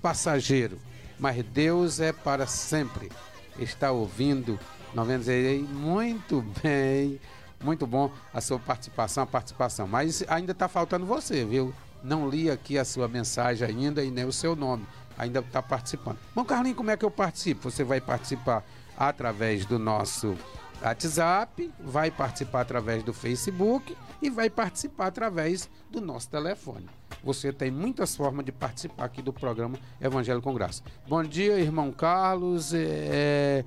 [0.00, 0.78] passageiro,
[1.18, 3.10] mas Deus é para sempre.
[3.58, 4.58] Está ouvindo
[4.94, 7.18] 96, muito bem,
[7.62, 9.86] muito bom a sua participação, a participação.
[9.86, 11.74] Mas ainda está faltando você, viu?
[12.04, 14.86] Não li aqui a sua mensagem ainda e nem o seu nome.
[15.16, 16.18] Ainda está participando.
[16.34, 17.70] Bom, Carlinhos, como é que eu participo?
[17.70, 18.62] Você vai participar
[18.94, 20.36] através do nosso
[20.82, 26.86] WhatsApp, vai participar através do Facebook e vai participar através do nosso telefone.
[27.22, 30.82] Você tem muitas formas de participar aqui do programa Evangelho com Graça.
[31.08, 32.74] Bom dia, irmão Carlos.
[32.74, 33.64] É,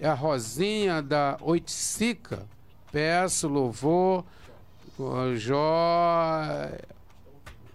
[0.00, 2.48] é a Rosinha da Oiticica.
[2.90, 4.24] Peço louvor,
[5.36, 6.42] Jó.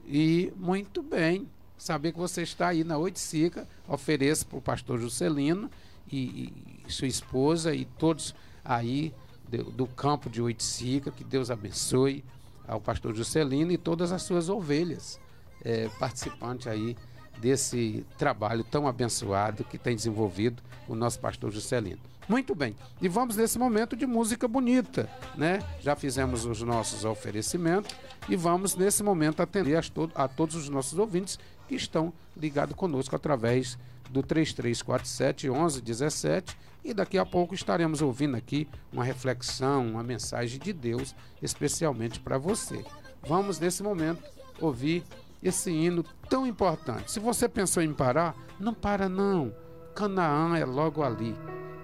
[0.07, 1.47] E muito bem.
[1.77, 3.67] Saber que você está aí na Oiticica.
[3.87, 5.69] Ofereço para o pastor Juscelino
[6.11, 6.51] e,
[6.87, 9.13] e, sua esposa e todos aí
[9.47, 11.11] do, do campo de Oiticica.
[11.11, 12.23] Que Deus abençoe
[12.67, 15.19] ao pastor Juscelino e todas as suas ovelhas
[15.63, 16.95] é, participantes aí
[17.39, 22.01] desse trabalho tão abençoado que tem desenvolvido o nosso pastor Juscelino.
[22.29, 25.63] Muito bem, e vamos nesse momento de música bonita, né?
[25.81, 27.91] Já fizemos os nossos oferecimentos
[28.29, 33.15] e vamos nesse momento atender to a todos os nossos ouvintes que estão ligados conosco
[33.15, 33.79] através
[34.11, 36.55] do 3347 1117
[36.85, 42.37] e daqui a pouco estaremos ouvindo aqui uma reflexão, uma mensagem de Deus especialmente para
[42.37, 42.85] você.
[43.27, 44.23] Vamos nesse momento
[44.61, 45.03] ouvir
[45.41, 47.11] esse hino tão importante.
[47.11, 49.51] Se você pensou em parar, não para não.
[49.95, 51.35] Canaã é logo ali.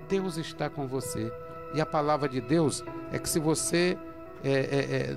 [0.08, 1.32] Deus está com você.
[1.74, 3.98] E a palavra de Deus é que se você
[4.44, 5.16] é, é, é,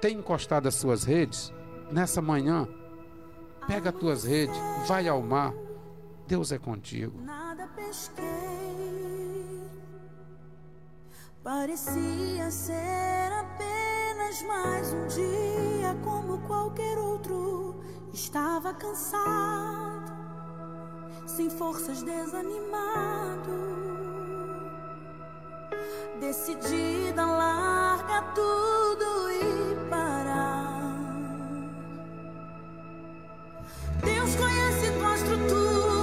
[0.00, 1.52] tem encostado as suas redes,
[1.90, 2.68] nessa manhã,
[3.66, 4.56] pega as tuas redes,
[4.86, 5.52] vai ao mar.
[6.26, 7.20] Deus é contigo.
[7.22, 8.24] Nada pesquei,
[11.42, 17.80] parecia ser apenas mais um dia como qualquer outro.
[18.12, 20.12] Estava cansado,
[21.26, 23.87] sem forças, desanimado
[26.20, 30.92] Decidida, larga tudo e parar.
[34.04, 35.97] Deus conhece tua estrutura.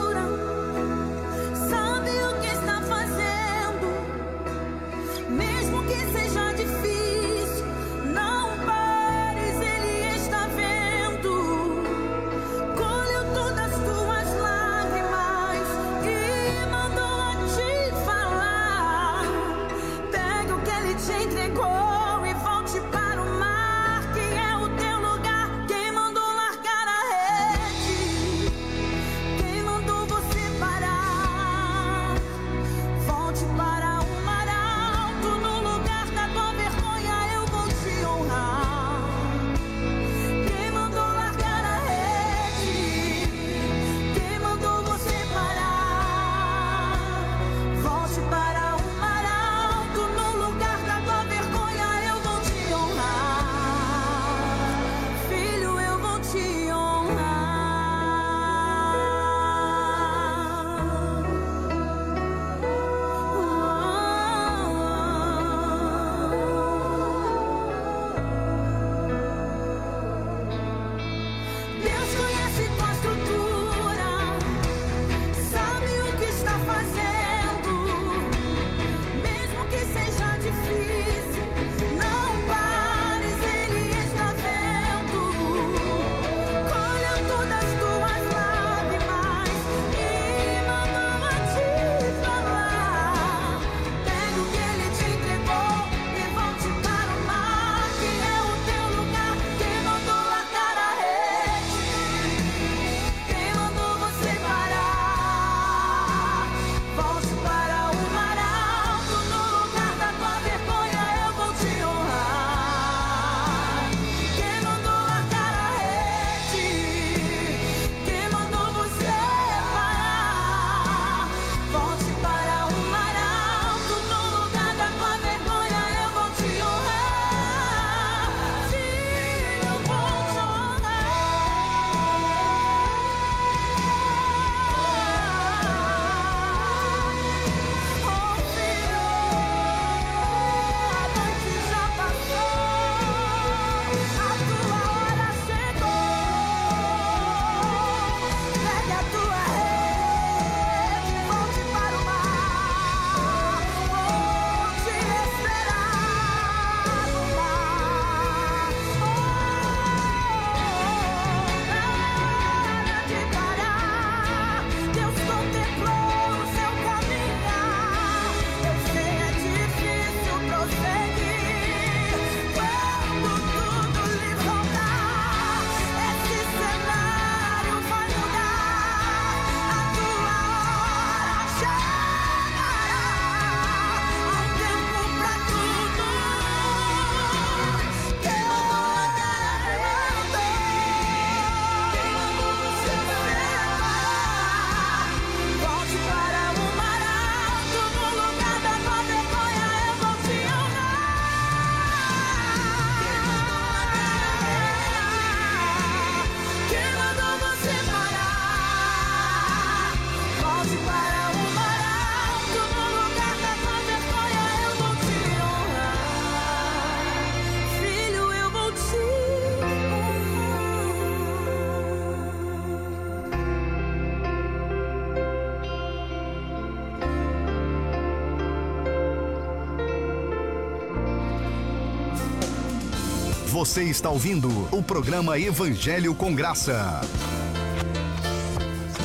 [233.65, 237.01] Você está ouvindo o programa Evangelho com Graça.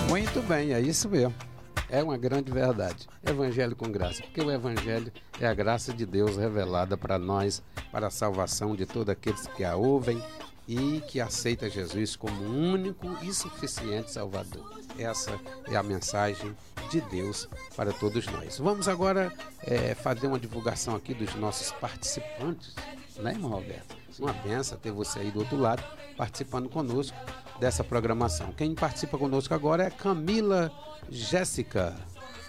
[0.07, 1.35] Muito bem, é isso mesmo.
[1.89, 3.09] É uma grande verdade.
[3.25, 4.21] Evangelho com graça.
[4.23, 8.85] Porque o Evangelho é a graça de Deus revelada para nós, para a salvação de
[8.85, 10.23] todos aqueles que a ouvem
[10.69, 14.79] e que aceita Jesus como único e suficiente Salvador.
[14.99, 15.41] Essa
[15.71, 16.55] é a mensagem
[16.91, 18.59] de Deus para todos nós.
[18.59, 19.33] Vamos agora
[19.63, 22.75] é, fazer uma divulgação aqui dos nossos participantes
[23.19, 23.97] né, irmão Roberto?
[24.19, 25.83] Uma benção ter você aí do outro lado
[26.17, 27.17] participando conosco
[27.59, 28.53] dessa programação.
[28.53, 30.71] Quem participa conosco agora é Camila
[31.11, 31.97] Jéssica.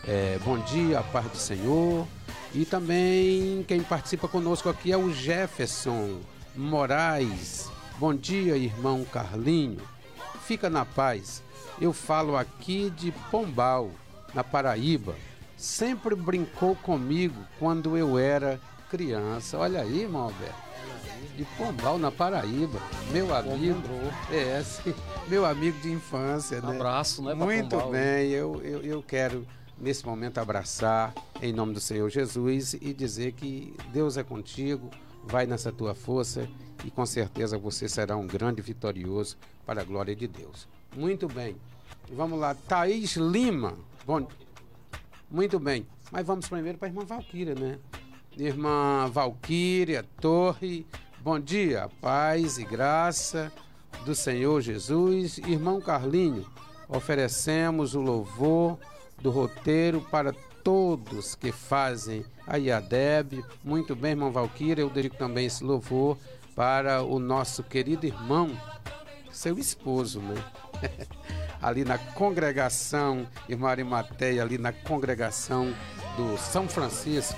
[0.06, 2.08] É, bom dia, a paz do Senhor.
[2.54, 6.20] E também quem participa conosco aqui é o Jefferson
[6.56, 7.70] Moraes.
[7.98, 9.82] Bom dia, irmão Carlinho.
[10.46, 11.42] Fica na paz.
[11.80, 13.92] Eu falo aqui de Pombal,
[14.34, 15.16] na Paraíba.
[15.56, 18.60] Sempre brincou comigo quando eu era
[18.92, 19.58] criança.
[19.58, 20.72] Olha aí, irmão Alberto.
[21.38, 22.78] De Pombal, na Paraíba.
[23.12, 23.80] Meu amigo.
[24.30, 24.94] É, sim,
[25.30, 26.76] meu amigo de infância, né?
[26.76, 27.92] abraço, né, Muito Pombal.
[27.92, 33.32] bem, eu, eu, eu quero nesse momento abraçar em nome do Senhor Jesus e dizer
[33.32, 34.90] que Deus é contigo,
[35.24, 36.48] vai nessa tua força
[36.84, 40.68] e com certeza você será um grande vitorioso para a glória de Deus.
[40.96, 41.56] Muito bem.
[42.12, 43.74] Vamos lá, Thaís Lima.
[44.06, 44.28] Bom,
[45.30, 45.88] muito bem.
[46.12, 47.80] Mas vamos primeiro para a irmã Valquíria, né?
[48.38, 50.86] Irmã Valquíria Torre,
[51.20, 53.52] bom dia, paz e graça
[54.06, 55.38] do Senhor Jesus.
[55.40, 56.46] Irmão Carlinho,
[56.88, 58.80] oferecemos o louvor
[59.22, 63.44] do roteiro para todos que fazem a IADEB.
[63.64, 66.18] Muito bem, irmão Valquíria, eu dedico também esse louvor
[66.56, 68.58] para o nosso querido irmão,
[69.30, 70.36] seu esposo, né?
[71.62, 75.74] ali na congregação, irmã Arimateia, ali na congregação
[76.16, 77.38] do São Francisco.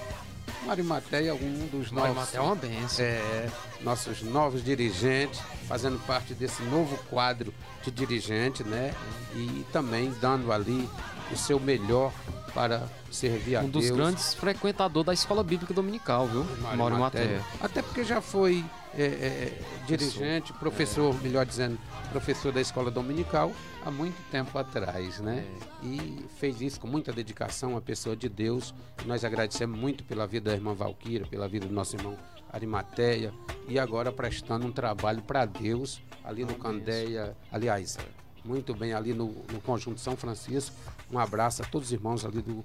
[0.66, 3.05] Marimateia é um dos Mário nossos, Maté é uma benção.
[3.05, 3.49] é,
[3.82, 7.53] nossos novos dirigentes, fazendo parte desse novo quadro
[7.84, 8.93] de dirigente, né?
[9.36, 10.89] E também dando ali
[11.32, 12.11] o seu melhor
[12.53, 13.97] para servir a Um dos Deus.
[13.97, 16.45] grandes frequentadores da escola bíblica dominical, viu?
[16.78, 17.41] Mário Maté.
[17.61, 18.64] Até porque já foi
[18.95, 21.80] é, é, dirigente, professor, melhor dizendo,
[22.11, 23.51] professor da escola dominical
[23.86, 25.45] há muito tempo atrás, né?
[25.84, 25.86] É.
[25.86, 28.73] E fez isso com muita dedicação, uma pessoa de Deus.
[29.05, 32.17] Nós agradecemos muito pela vida da irmã Valquíria, pela vida do nosso irmão
[32.51, 33.34] Arimateia
[33.67, 37.97] e agora prestando um trabalho para Deus ali no Candeia, aliás,
[38.45, 40.75] muito bem ali no, no Conjunto São Francisco.
[41.11, 42.63] Um abraço a todos os irmãos ali do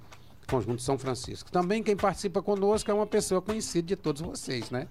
[0.49, 1.51] Conjunto São Francisco.
[1.51, 4.87] Também quem participa conosco é uma pessoa conhecida de todos vocês, né?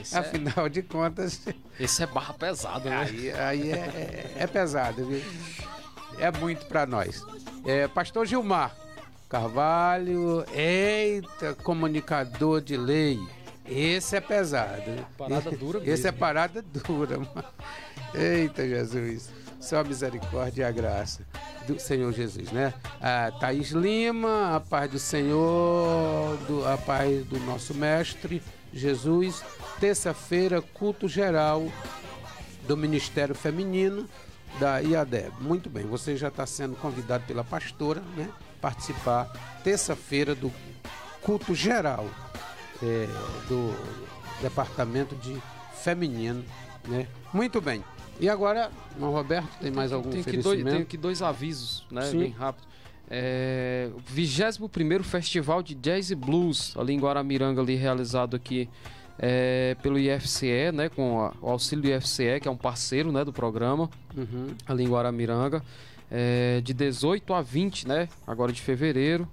[0.00, 1.40] Esse, é, Afinal de contas,
[1.78, 2.96] esse é barra pesada, né?
[2.96, 5.22] aí, aí é, é- é pesado, viu?
[6.18, 7.24] É muito para nós.
[7.64, 8.74] É, Pastor Gilmar
[9.28, 13.18] Carvalho, eita, comunicador de lei.
[13.66, 14.90] Esse é pesado.
[14.90, 15.04] né?
[15.18, 16.08] Parada dura Esse mesmo.
[16.08, 17.44] é parada dura, mano.
[18.14, 19.28] Eita, Jesus.
[19.64, 21.22] Só a misericórdia e a graça
[21.66, 22.74] do Senhor Jesus, né?
[23.00, 28.42] A Thaís Lima, a paz do Senhor, do, a paz do nosso Mestre
[28.74, 29.42] Jesus.
[29.80, 31.66] Terça-feira, culto geral
[32.68, 34.06] do Ministério Feminino
[34.60, 35.32] da IADEB.
[35.40, 38.28] Muito bem, você já está sendo convidado pela pastora, né?
[38.60, 39.32] Participar
[39.64, 40.52] terça-feira do
[41.22, 42.06] culto geral
[42.82, 43.06] é,
[43.48, 43.74] do
[44.42, 45.40] Departamento de
[45.82, 46.44] Feminino,
[46.86, 47.08] né?
[47.32, 47.82] Muito bem.
[48.20, 52.02] E agora, Roberto, tem mais algum Tem aqui, dois, tem aqui dois avisos, né?
[52.02, 52.18] Sim.
[52.20, 52.64] Bem rápido.
[53.10, 58.68] É, o 21 Festival de Jazz e Blues, ali em Guaramiranga, ali realizado aqui
[59.18, 60.88] é, pelo IFCE, né?
[60.88, 64.48] Com a- o auxílio do IFCE, que é um parceiro né, do programa, Uhum.
[64.66, 65.62] ali em Guaramiranga.
[66.10, 68.08] É, de 18 a 20, né?
[68.26, 69.28] Agora de fevereiro.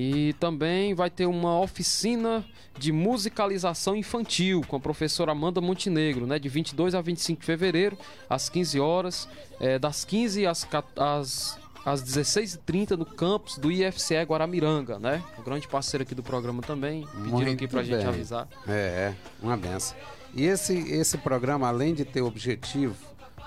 [0.00, 2.44] E também vai ter uma oficina
[2.78, 6.38] de musicalização infantil com a professora Amanda Montenegro, né?
[6.38, 7.98] De 22 a 25 de fevereiro,
[8.30, 9.28] às 15 horas.
[9.58, 10.64] é, das 15 às,
[10.96, 15.20] às, às 16h30 no campus do IFCE Guaramiranga, né?
[15.36, 17.04] Um grande parceiro aqui do programa também.
[17.04, 18.06] Pediram aqui Muito pra gente bem.
[18.06, 18.48] avisar.
[18.68, 19.96] É, uma benção.
[20.32, 22.94] E esse, esse programa, além de ter o objetivo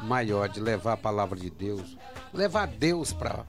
[0.02, 1.98] maior de levar a palavra de Deus,
[2.34, 3.46] levar Deus para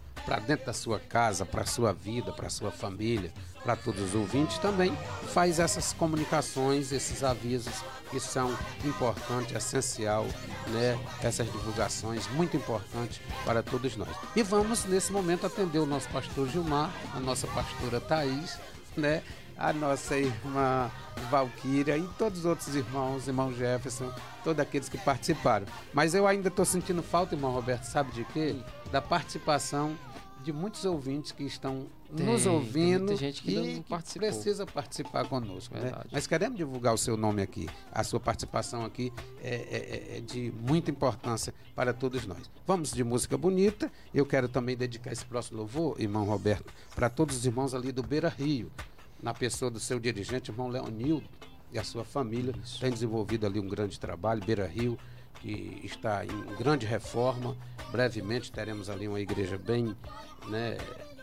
[0.47, 3.32] dentro da sua casa, para sua vida, para sua família,
[3.62, 4.97] para todos os ouvintes, também
[5.32, 7.72] faz essas comunicações, esses avisos
[8.11, 10.26] que são importantes, essencial,
[10.68, 10.99] né?
[11.22, 14.14] Essas divulgações muito importantes para todos nós.
[14.36, 18.59] E vamos nesse momento atender o nosso pastor Gilmar, a nossa pastora Thaís,
[18.97, 19.22] né?
[19.57, 20.90] A nossa irmã
[21.30, 25.66] Valquíria e todos os outros irmãos, irmão Jefferson, todos aqueles que participaram.
[25.92, 28.57] Mas eu ainda estou sentindo falta, irmão Roberto, sabe de quê?
[28.90, 29.96] Da participação
[30.42, 31.86] de muitos ouvintes que estão
[32.16, 35.72] Tem, nos tem ouvindo muita gente que e não que precisa participar conosco.
[35.78, 35.92] Né?
[36.11, 37.68] Nós queremos divulgar o seu nome aqui.
[37.92, 42.50] A sua participação aqui é, é- é de muita importância para todos nós.
[42.66, 43.88] Vamos de música bonita.
[44.12, 48.03] Eu quero também dedicar esse próximo louvor, irmão Roberto, para todos os irmãos ali do
[48.03, 48.68] Beira Rio,
[49.22, 51.28] na pessoa do seu dirigente, irmão Leonildo,
[51.72, 52.54] e a sua família.
[52.80, 54.98] Tem desenvolvido ali um grande trabalho, Beira Rio,
[55.40, 57.56] que está em grande reforma.
[57.90, 59.96] Brevemente teremos ali uma igreja bem
[60.48, 60.76] né,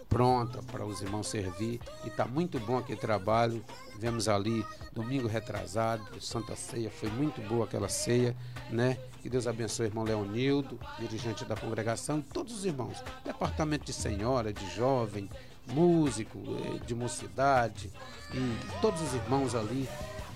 [0.09, 1.79] pronta para os irmãos servir.
[2.03, 3.63] E está muito bom aquele trabalho.
[3.91, 8.35] Tivemos ali domingo retrasado, Santa Ceia, foi muito boa aquela ceia,
[8.69, 8.97] né?
[9.21, 13.93] Que Deus abençoe o irmão Leonildo, dirigente da congregação, e todos os irmãos, departamento de
[13.93, 15.29] senhora, de jovem,
[15.71, 16.39] músico
[16.85, 17.91] de mocidade
[18.33, 19.87] e todos os irmãos ali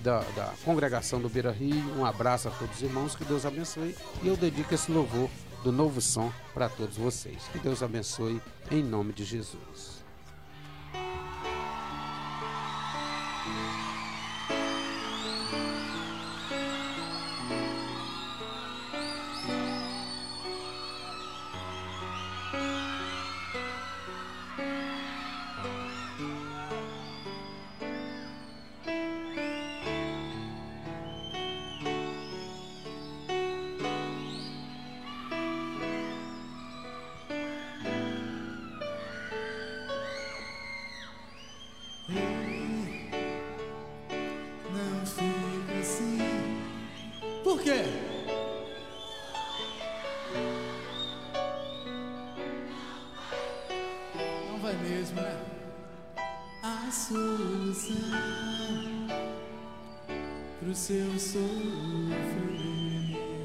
[0.02, 1.98] da, da congregação do Beira Rio.
[1.98, 3.96] Um abraço a todos os irmãos, que Deus abençoe.
[4.22, 5.30] E eu dedico esse louvor
[5.62, 7.48] do novo som para todos vocês.
[7.50, 9.93] Que Deus abençoe em nome de Jesus.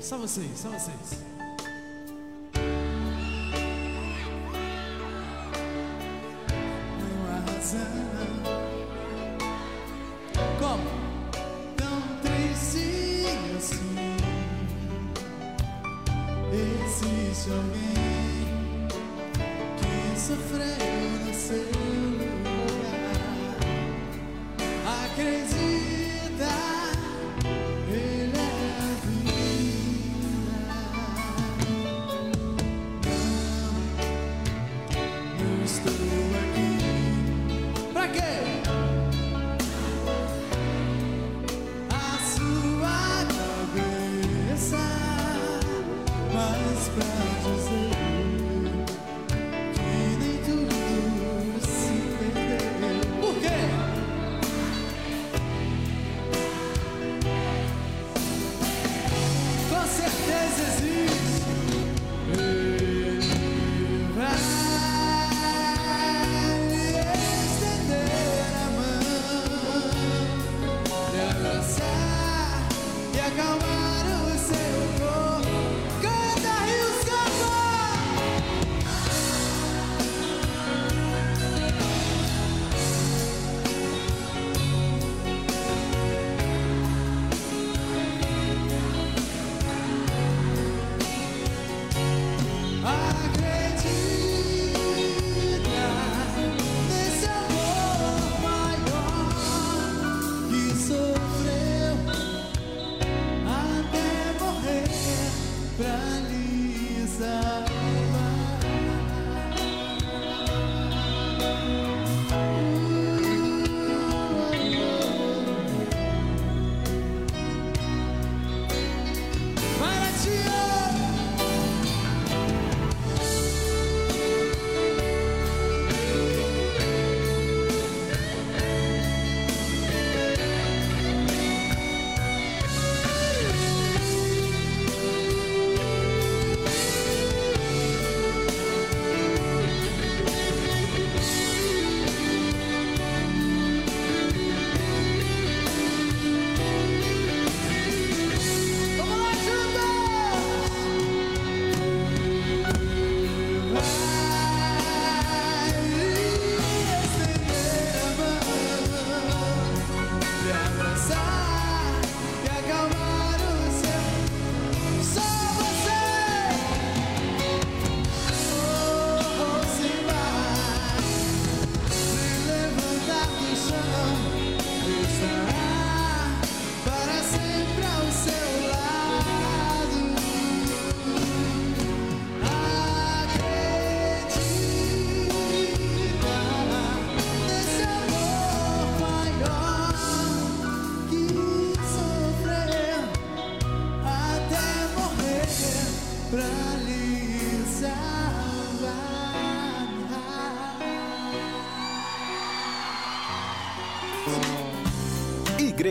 [0.10, 1.29] Só vocês, só vocês.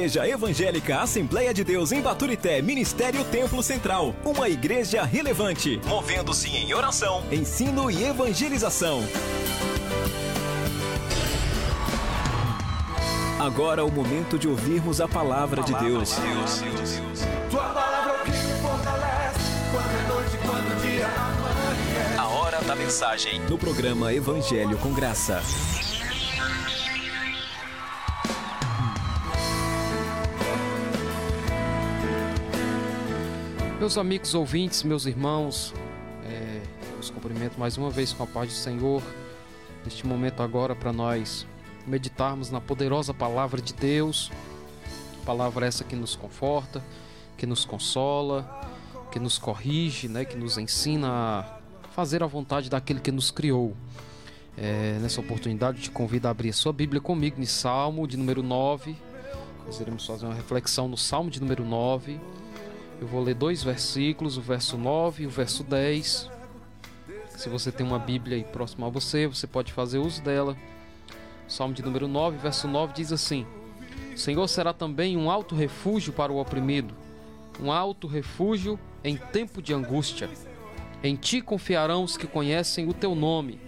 [0.08, 4.14] Igreja Evangélica Assembleia de Deus em Baturité, Ministério Templo Central.
[4.24, 9.02] Uma igreja relevante, movendo-se em oração, ensino e evangelização.
[13.38, 16.16] Agora é o momento de ouvirmos a palavra de Deus.
[17.50, 19.38] Tua palavra é o que me fortalece.
[19.70, 22.18] Quando é noite, quando o dia amanhece.
[22.18, 25.42] A hora da mensagem no programa Evangelho com Graça.
[33.88, 35.72] Meus amigos ouvintes, meus irmãos,
[36.22, 36.60] é,
[37.00, 39.02] os cumprimento mais uma vez com a paz do Senhor.
[39.82, 41.46] Neste momento agora para nós
[41.86, 44.30] meditarmos na poderosa palavra de Deus,
[45.24, 46.84] palavra essa que nos conforta,
[47.38, 48.70] que nos consola,
[49.10, 53.74] que nos corrige, né, que nos ensina a fazer a vontade daquele que nos criou.
[54.54, 58.18] É, nessa oportunidade, eu te convido a abrir a sua Bíblia comigo em Salmo de
[58.18, 58.94] número 9.
[59.64, 62.20] Nós iremos fazer uma reflexão no Salmo de número 9.
[63.00, 66.28] Eu vou ler dois versículos, o verso 9 e o verso 10.
[67.28, 70.56] Se você tem uma Bíblia aí próxima a você, você pode fazer uso dela.
[71.46, 73.46] Salmo de número 9, verso 9 diz assim:
[74.12, 76.92] O Senhor será também um alto refúgio para o oprimido,
[77.60, 80.28] um alto refúgio em tempo de angústia.
[81.00, 83.60] Em ti confiarão os que conhecem o teu nome,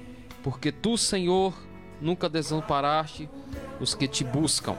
[0.43, 1.55] porque tu, Senhor,
[2.01, 3.31] nunca desamparaste
[3.79, 4.77] os que te buscam.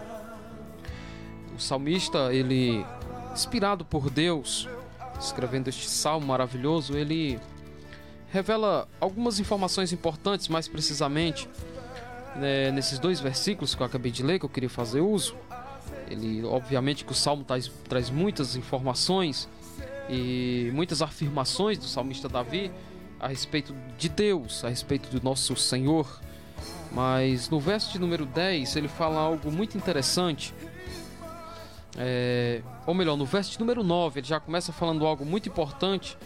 [1.56, 2.86] O salmista, ele,
[3.34, 4.68] inspirado por Deus,
[5.20, 7.40] escrevendo este salmo maravilhoso, ele
[8.32, 11.50] revela algumas informações importantes, mais precisamente
[12.36, 15.36] né, nesses dois versículos que eu acabei de ler, que eu queria fazer uso.
[16.10, 19.48] Ele, obviamente, que o salmo traz, traz muitas informações
[20.10, 22.72] e muitas afirmações do salmista Davi
[23.20, 26.20] a respeito de Deus, a respeito do nosso Senhor.
[26.92, 30.54] Mas no verso de número 10 ele fala algo muito interessante.
[31.98, 36.18] É, ou melhor, no verso número 9 ele já começa falando algo muito importante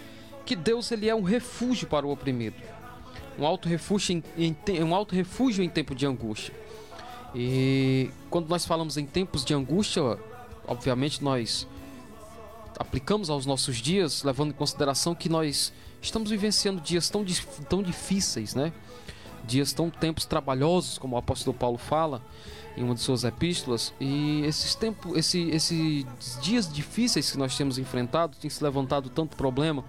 [0.45, 2.55] que Deus ele é um refúgio para o oprimido,
[3.37, 6.53] um alto refúgio em, em, um alto refúgio em tempo de angústia.
[7.33, 10.17] E quando nós falamos em tempos de angústia,
[10.65, 11.67] obviamente nós
[12.79, 17.25] aplicamos aos nossos dias, levando em consideração que nós estamos vivenciando dias tão,
[17.67, 18.71] tão difíceis, né?
[19.43, 22.21] Dias tão tempos trabalhosos, como o apóstolo Paulo fala
[22.77, 26.05] em uma de suas epístolas, e esses tempos, esse, esses
[26.41, 29.83] dias difíceis que nós temos enfrentado, tem se levantado tanto problema,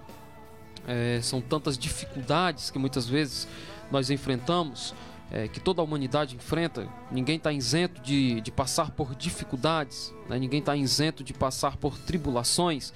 [0.87, 3.47] é, são tantas dificuldades que muitas vezes
[3.91, 4.93] nós enfrentamos,
[5.29, 6.87] é, que toda a humanidade enfrenta.
[7.11, 10.39] Ninguém está isento de, de passar por dificuldades, né?
[10.39, 12.93] ninguém está isento de passar por tribulações.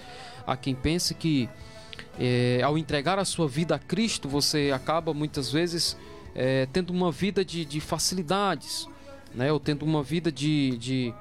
[0.48, 1.50] Há quem pense que
[2.20, 5.98] é, ao entregar a sua vida a Cristo, você acaba muitas vezes
[6.34, 8.88] é, tendo uma vida de, de facilidades,
[9.34, 9.52] né?
[9.52, 11.14] ou tendo uma vida de, de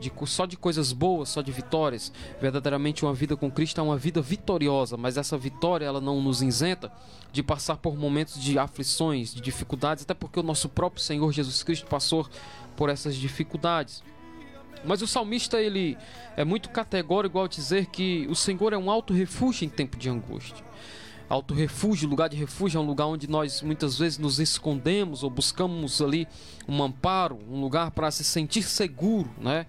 [0.00, 2.10] de, só de coisas boas, só de vitórias.
[2.40, 6.42] Verdadeiramente uma vida com Cristo é uma vida vitoriosa, mas essa vitória ela não nos
[6.42, 6.90] isenta
[7.30, 11.62] de passar por momentos de aflições, de dificuldades, até porque o nosso próprio Senhor Jesus
[11.62, 12.26] Cristo passou
[12.76, 14.02] por essas dificuldades.
[14.84, 15.96] Mas o salmista ele
[16.36, 20.08] é muito categórico ao dizer que o Senhor é um alto refúgio em tempo de
[20.08, 20.64] angústia.
[21.30, 25.30] Alto refúgio, lugar de refúgio é um lugar onde nós muitas vezes nos escondemos ou
[25.30, 26.26] buscamos ali
[26.66, 29.64] um amparo, um lugar para se sentir seguro, né?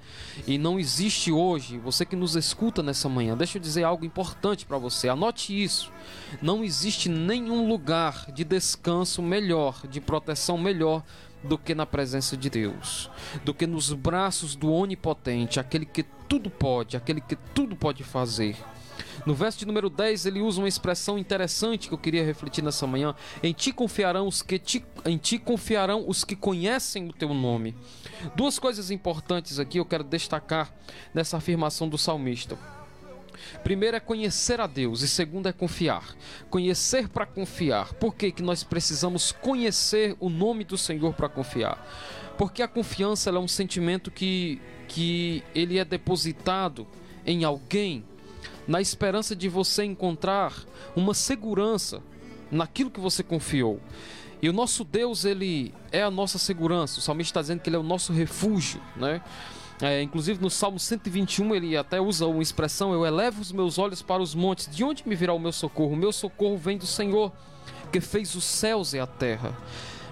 [0.47, 4.65] E não existe hoje, você que nos escuta nessa manhã, deixa eu dizer algo importante
[4.65, 5.93] para você, anote isso.
[6.41, 11.03] Não existe nenhum lugar de descanso melhor, de proteção melhor
[11.43, 13.07] do que na presença de Deus,
[13.45, 18.57] do que nos braços do Onipotente, aquele que tudo pode, aquele que tudo pode fazer.
[19.25, 22.87] No verso de número 10, ele usa uma expressão interessante que eu queria refletir nessa
[22.87, 23.15] manhã.
[23.43, 27.75] Em ti confiarão os que te, em ti confiarão os que conhecem o teu nome.
[28.35, 30.73] Duas coisas importantes aqui eu quero destacar
[31.13, 32.57] nessa afirmação do salmista.
[33.63, 36.15] Primeiro é conhecer a Deus e segundo é confiar.
[36.49, 37.93] Conhecer para confiar.
[37.93, 41.85] Por que, que nós precisamos conhecer o nome do Senhor para confiar?
[42.37, 46.87] Porque a confiança é um sentimento que, que ele é depositado
[47.25, 48.03] em alguém
[48.67, 50.53] na esperança de você encontrar
[50.95, 52.01] uma segurança
[52.51, 53.79] naquilo que você confiou.
[54.41, 56.99] E o nosso Deus, ele é a nossa segurança.
[56.99, 59.21] O salmista está dizendo que ele é o nosso refúgio, né?
[59.81, 64.01] É, inclusive no Salmo 121 ele até usa uma expressão: Eu elevo os meus olhos
[64.01, 65.93] para os montes, de onde me virá o meu socorro?
[65.93, 67.31] O meu socorro vem do Senhor,
[67.91, 69.57] que fez os céus e a terra.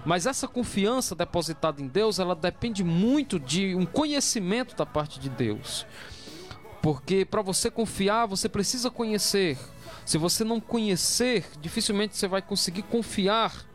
[0.05, 5.29] Mas essa confiança depositada em Deus, ela depende muito de um conhecimento da parte de
[5.29, 5.85] Deus.
[6.81, 9.57] Porque para você confiar, você precisa conhecer.
[10.05, 13.69] Se você não conhecer, dificilmente você vai conseguir confiar.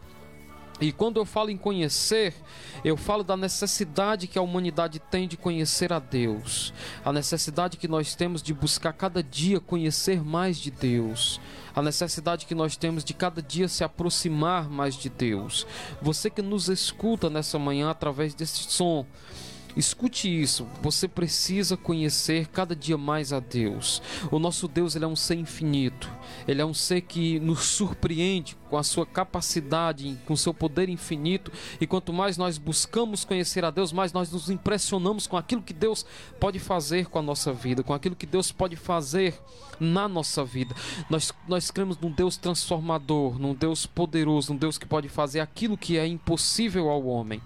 [0.81, 2.35] E quando eu falo em conhecer,
[2.85, 6.74] eu falo da necessidade que a humanidade tem de conhecer a Deus,
[7.05, 11.40] a necessidade que nós temos de buscar cada dia conhecer mais de Deus,
[11.76, 15.64] a necessidade que nós temos de cada dia se aproximar mais de Deus.
[16.02, 19.06] Você que nos escuta nessa manhã através desse som,
[19.76, 24.01] Escute isso, você precisa conhecer cada dia mais a Deus.
[24.30, 26.09] O nosso Deus ele é um ser infinito.
[26.46, 30.88] Ele é um ser que nos surpreende com a sua capacidade, com o seu poder
[30.88, 31.51] infinito.
[31.80, 35.72] E quanto mais nós buscamos conhecer a Deus, mais nós nos impressionamos com aquilo que
[35.72, 36.06] Deus
[36.38, 39.34] pode fazer com a nossa vida, com aquilo que Deus pode fazer
[39.80, 40.74] na nossa vida.
[41.10, 45.76] Nós, nós cremos num Deus transformador, num Deus poderoso, num Deus que pode fazer aquilo
[45.76, 47.42] que é impossível ao homem.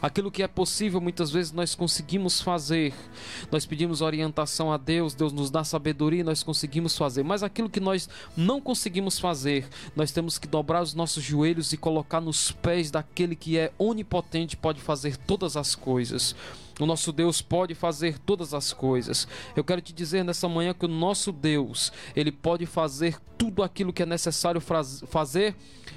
[0.00, 2.94] Aquilo que é possível, muitas vezes nós conseguimos fazer.
[3.50, 7.22] Nós pedimos orientação a Deus, Deus nos dá sabedoria e nós conseguimos fazer.
[7.22, 11.76] Mas aquilo que nós não conseguimos fazer, nós temos que dobrar os nossos joelhos e
[11.76, 16.34] colocar nos pés daquele que é onipotente, pode fazer todas as coisas.
[16.80, 19.28] O nosso Deus pode fazer todas as coisas.
[19.54, 23.92] Eu quero te dizer nessa manhã que o nosso Deus, ele pode fazer tudo aquilo
[23.92, 25.54] que é necessário faz- fazer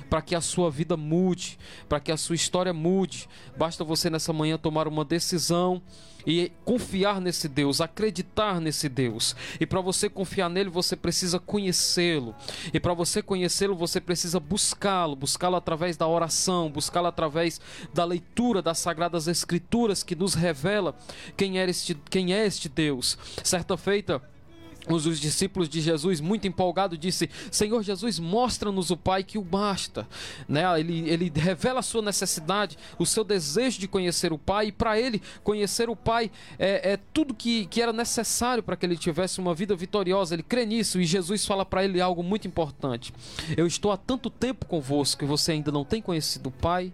[0.09, 1.57] para que a sua vida mude,
[1.89, 3.27] para que a sua história mude.
[3.57, 5.81] Basta você nessa manhã tomar uma decisão
[6.25, 9.35] e confiar nesse Deus, acreditar nesse Deus.
[9.59, 12.35] E para você confiar nele, você precisa conhecê-lo.
[12.73, 17.59] E para você conhecê-lo, você precisa buscá-lo, buscá-lo através da oração, buscá-lo através
[17.93, 20.95] da leitura das sagradas escrituras que nos revela
[21.35, 23.17] quem é este, quem é este Deus.
[23.43, 24.21] Certa feita,
[24.89, 29.41] os os discípulos de Jesus, muito empolgado, disse: Senhor Jesus, mostra-nos o Pai que o
[29.41, 30.07] basta.
[30.47, 30.63] Né?
[30.79, 34.99] Ele, ele revela a sua necessidade, o seu desejo de conhecer o Pai, e para
[34.99, 39.39] ele, conhecer o Pai é, é tudo que, que era necessário para que ele tivesse
[39.39, 40.35] uma vida vitoriosa.
[40.35, 43.13] Ele crê nisso e Jesus fala para ele algo muito importante:
[43.55, 46.91] Eu estou há tanto tempo convosco que você ainda não tem conhecido o Pai.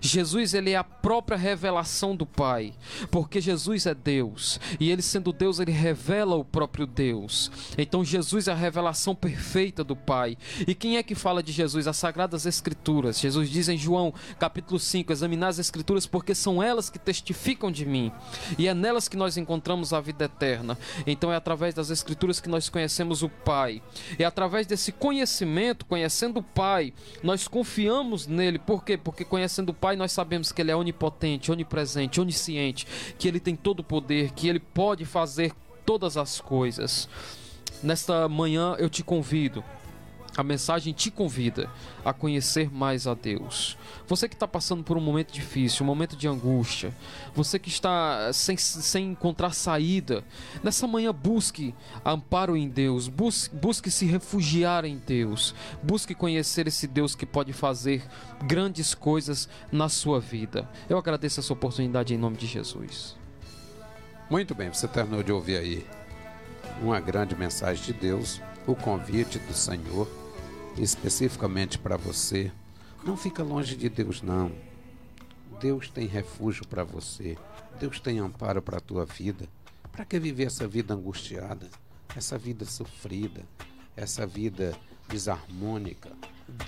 [0.00, 2.72] Jesus ele é a própria revelação do Pai,
[3.10, 7.50] porque Jesus é Deus e ele sendo Deus ele revela o próprio Deus.
[7.76, 10.36] Então Jesus é a revelação perfeita do Pai.
[10.66, 11.86] E quem é que fala de Jesus?
[11.86, 13.20] As sagradas escrituras.
[13.20, 17.84] Jesus diz em João, capítulo 5, examinar as escrituras porque são elas que testificam de
[17.84, 18.12] mim
[18.58, 20.78] e é nelas que nós encontramos a vida eterna.
[21.06, 23.82] Então é através das escrituras que nós conhecemos o Pai.
[24.18, 26.92] É através desse conhecimento, conhecendo o Pai,
[27.22, 28.58] nós confiamos nele.
[28.58, 28.96] Por quê?
[28.96, 32.86] Porque conhecendo o Pai, nós sabemos que ele é onipotente, onipresente, onisciente,
[33.18, 35.52] que ele tem todo o poder, que ele pode fazer
[35.84, 37.08] todas as coisas.
[37.82, 39.62] Nesta manhã eu te convido
[40.36, 41.70] a mensagem te convida
[42.04, 43.76] a conhecer mais a Deus.
[44.06, 46.92] Você que está passando por um momento difícil, um momento de angústia,
[47.34, 50.22] você que está sem, sem encontrar saída,
[50.62, 56.86] nessa manhã busque amparo em Deus, busque, busque se refugiar em Deus, busque conhecer esse
[56.86, 58.04] Deus que pode fazer
[58.44, 60.68] grandes coisas na sua vida.
[60.88, 63.16] Eu agradeço essa oportunidade em nome de Jesus.
[64.28, 65.86] Muito bem, você terminou de ouvir aí
[66.82, 70.08] uma grande mensagem de Deus, o convite do Senhor,
[70.78, 72.52] especificamente para você.
[73.04, 74.52] Não fica longe de Deus, não.
[75.60, 77.36] Deus tem refúgio para você.
[77.78, 79.48] Deus tem amparo para a tua vida.
[79.92, 81.70] Para que viver essa vida angustiada,
[82.14, 83.42] essa vida sofrida,
[83.96, 84.76] essa vida
[85.08, 86.10] desarmônica?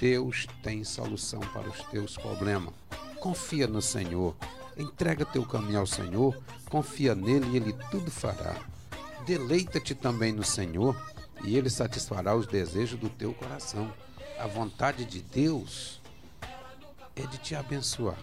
[0.00, 2.74] Deus tem solução para os teus problemas.
[3.20, 4.34] Confia no Senhor.
[4.76, 6.40] Entrega teu caminho ao Senhor,
[6.70, 8.56] confia nele e ele tudo fará.
[9.26, 10.96] Deleita-te também no Senhor
[11.44, 13.92] e ele satisfará os desejos do teu coração.
[14.38, 16.00] A vontade de Deus
[17.16, 18.18] é de te abençoar.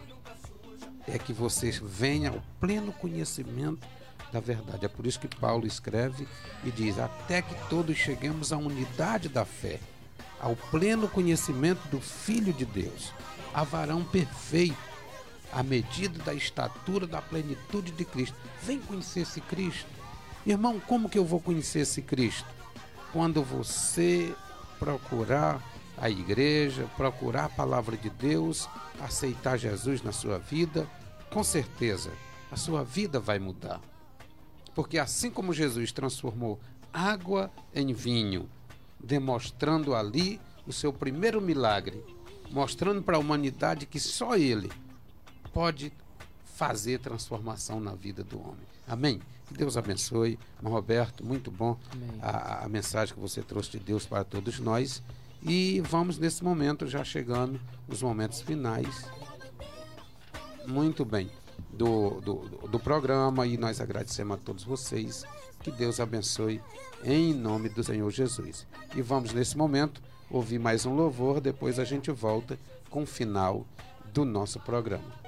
[1.08, 3.86] É que você venha ao pleno conhecimento
[4.32, 4.86] da verdade.
[4.86, 6.28] É por isso que Paulo escreve
[6.64, 9.80] e diz: Até que todos cheguemos à unidade da fé,
[10.40, 13.14] ao pleno conhecimento do Filho de Deus,
[13.54, 14.78] a varão perfeito,
[15.52, 18.36] à medida da estatura da plenitude de Cristo.
[18.64, 19.88] Vem conhecer esse Cristo.
[20.46, 22.55] Irmão, como que eu vou conhecer esse Cristo?
[23.16, 24.36] Quando você
[24.78, 25.64] procurar
[25.98, 28.68] a igreja, procurar a palavra de Deus,
[29.00, 30.86] aceitar Jesus na sua vida,
[31.32, 32.12] com certeza
[32.52, 33.80] a sua vida vai mudar.
[34.76, 36.60] Porque assim como Jesus transformou
[36.92, 38.50] água em vinho,
[39.00, 40.38] demonstrando ali
[40.68, 42.04] o seu primeiro milagre,
[42.52, 44.70] mostrando para a humanidade que só Ele
[45.54, 45.94] pode
[46.44, 48.75] fazer transformação na vida do homem.
[48.88, 49.22] Amém?
[49.48, 50.40] Que Deus abençoe.
[50.64, 51.78] Roberto, muito bom
[52.22, 55.04] a, a mensagem que você trouxe de Deus para todos nós.
[55.42, 59.06] E vamos nesse momento, já chegando nos momentos finais.
[60.68, 61.30] Muito bem.
[61.70, 62.36] Do, do,
[62.68, 65.24] do programa e nós agradecemos a todos vocês.
[65.62, 66.62] Que Deus abençoe
[67.04, 68.66] em nome do Senhor Jesus.
[68.96, 72.58] E vamos nesse momento ouvir mais um louvor, depois a gente volta
[72.90, 73.66] com o final
[74.14, 75.25] do nosso programa.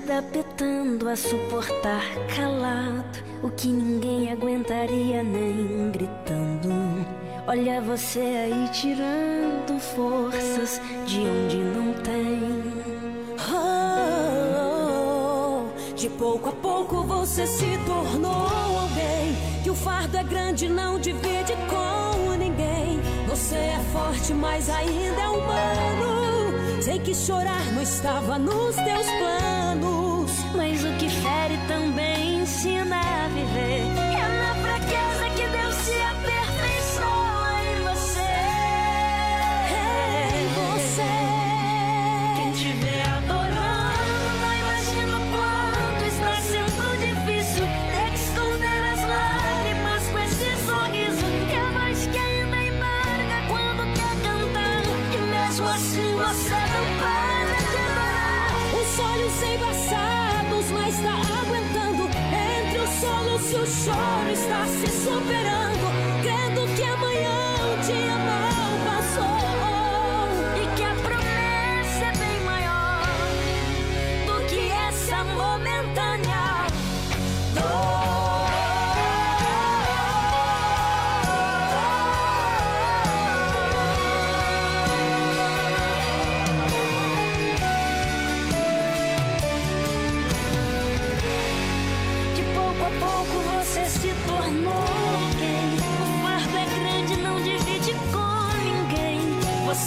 [0.00, 2.02] Adaptando a suportar
[2.34, 6.70] calado o que ninguém aguentaria nem gritando.
[7.46, 12.40] Olha você aí tirando forças de onde não tem.
[14.62, 15.64] Oh,
[15.94, 18.46] de pouco a pouco você se tornou
[18.80, 19.36] alguém.
[19.62, 23.00] Que o fardo é grande, não divide com ninguém.
[23.28, 26.82] Você é forte, mas ainda é humano.
[26.82, 29.59] Sei que chorar não estava nos teus planos.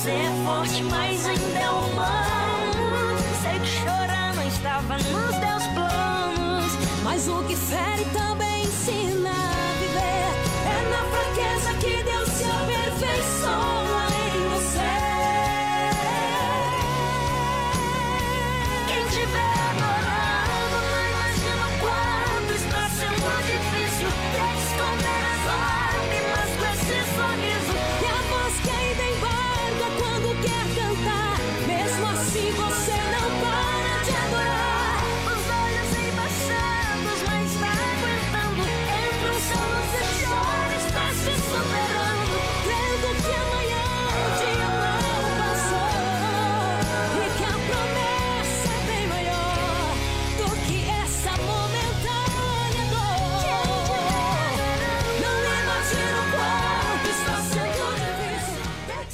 [0.04, 3.18] Você é forte, mas ainda é humano.
[3.42, 7.04] Sei que chorar não estava nos teus planos.
[7.04, 8.33] Mas o que fere também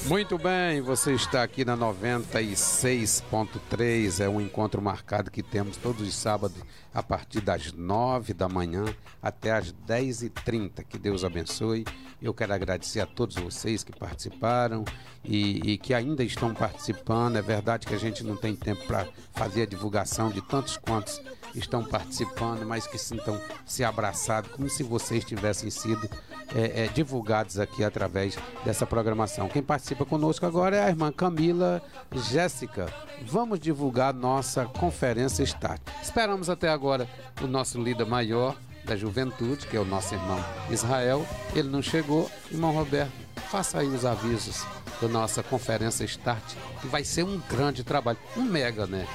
[0.10, 4.20] Muito bem, você está aqui na 96.3.
[4.20, 6.58] É um encontro marcado que temos todos os sábados
[6.92, 8.86] a partir das 9 da manhã
[9.22, 10.84] até as 10h30.
[10.90, 11.86] Que Deus abençoe.
[12.20, 14.84] Eu quero agradecer a todos vocês que participaram
[15.24, 17.36] e, e que ainda estão participando.
[17.36, 21.22] É verdade que a gente não tem tempo para fazer a divulgação de tantos quantos
[21.54, 26.10] estão participando, mas que sintam se abraçados, como se vocês tivessem sido
[26.56, 29.48] é, é, divulgados aqui através dessa programação.
[29.48, 31.82] Quem participa conosco agora é a irmã Camila
[32.12, 32.92] Jéssica.
[33.24, 35.82] Vamos divulgar nossa conferência Start.
[36.02, 37.08] Esperamos até agora
[37.42, 38.56] o nosso líder maior
[38.86, 41.26] da juventude, que é o nosso irmão Israel.
[41.54, 42.30] Ele não chegou.
[42.52, 43.12] Irmão Roberto,
[43.50, 44.66] faça aí os avisos
[45.02, 48.18] da nossa conferência Start, que vai ser um grande trabalho.
[48.36, 49.08] Um mega, né?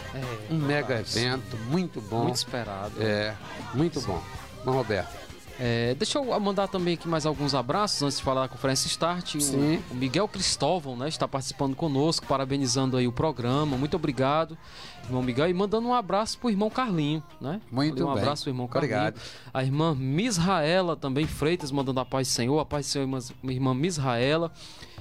[0.50, 2.24] um mega evento, muito bom.
[2.24, 2.94] Muito esperado.
[3.00, 3.34] É,
[3.74, 4.22] muito bom.
[4.60, 5.23] Irmão Roberto.
[5.58, 9.36] É, deixa eu mandar também aqui mais alguns abraços antes de falar da conferência Start.
[9.36, 9.82] O, Sim.
[9.90, 13.76] o Miguel Cristóvão, né, está participando conosco, parabenizando aí o programa.
[13.76, 14.58] Muito obrigado,
[15.04, 17.60] irmão Miguel, e mandando um abraço pro irmão Carlinho, né?
[17.70, 18.22] Muito Ali, um bem.
[18.22, 18.94] abraço pro irmão Carlinho.
[18.96, 19.20] Obrigado.
[19.52, 23.18] A irmã Misraela também Freitas mandando a paz do Senhor, a paz do Senhor, irmã,
[23.44, 24.52] irmã Misraela.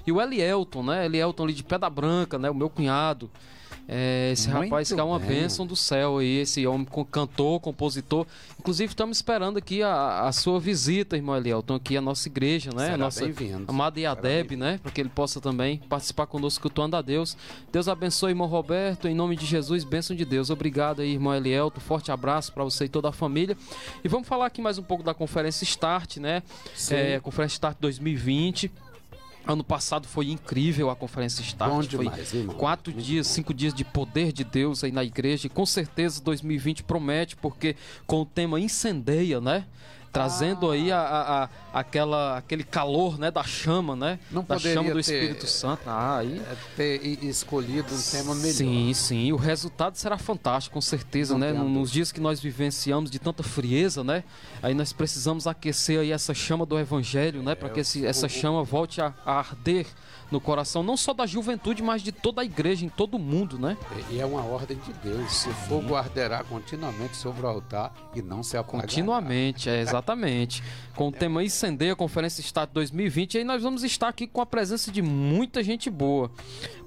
[0.05, 1.05] E o Elielton, né?
[1.05, 2.49] Elielton ali de Pedra Branca, né?
[2.49, 3.31] O meu cunhado.
[3.87, 5.41] É, esse Muito rapaz que é uma bem.
[5.41, 8.25] bênção do céu aí, esse homem cantor, compositor.
[8.57, 12.83] Inclusive, estamos esperando aqui a, a sua visita, irmão Elielton, aqui à nossa igreja, né?
[12.83, 13.25] Será a nossa
[13.67, 14.79] amada Iadeb, né?
[14.81, 17.35] Para que ele possa também participar conosco cultuando a Deus.
[17.71, 20.49] Deus abençoe, irmão Roberto, em nome de Jesus, bênção de Deus.
[20.49, 21.81] Obrigado aí, irmão Elielton.
[21.81, 23.57] Forte abraço para você e toda a família.
[24.03, 26.41] E vamos falar aqui mais um pouco da conferência Start, né?
[26.89, 28.71] É, conferência Start 2020.
[29.45, 31.71] Ano passado foi incrível a conferência Start.
[31.71, 32.55] Bom foi demais, irmão.
[32.55, 35.47] quatro dias, cinco dias de poder de Deus aí na igreja.
[35.47, 37.75] E com certeza 2020 promete, porque
[38.07, 39.65] com o tema incendeia, né?
[40.13, 44.19] Trazendo aí a, a- a- aquela, aquele calor, né, da chama, né?
[44.31, 45.81] Não da chama do ter- Espírito Santo.
[45.87, 48.53] Ah, aí É ter escolhido um tema melhor.
[48.53, 49.31] Sim, sim.
[49.31, 51.51] O resultado será fantástico, com certeza, Não né?
[51.51, 54.23] Nos dias que nós vivenciamos de tanta frieza, né?
[54.61, 57.55] Aí nós precisamos aquecer aí essa chama do Evangelho, né?
[57.55, 59.87] Para que esse- essa É, chama volte a, a arder
[60.33, 63.59] no coração, não só da juventude, mas de toda a igreja, em todo o mundo,
[63.59, 63.77] né?
[64.09, 65.45] E é uma ordem de Deus.
[65.45, 68.81] O fogo arderá continuamente sobre o altar e não se apagará.
[68.81, 70.63] Continuamente, é exatamente.
[70.95, 74.45] Com o tema Incendeia, Conferência Estado 2020, e aí nós vamos estar aqui com a
[74.45, 76.31] presença de muita gente boa.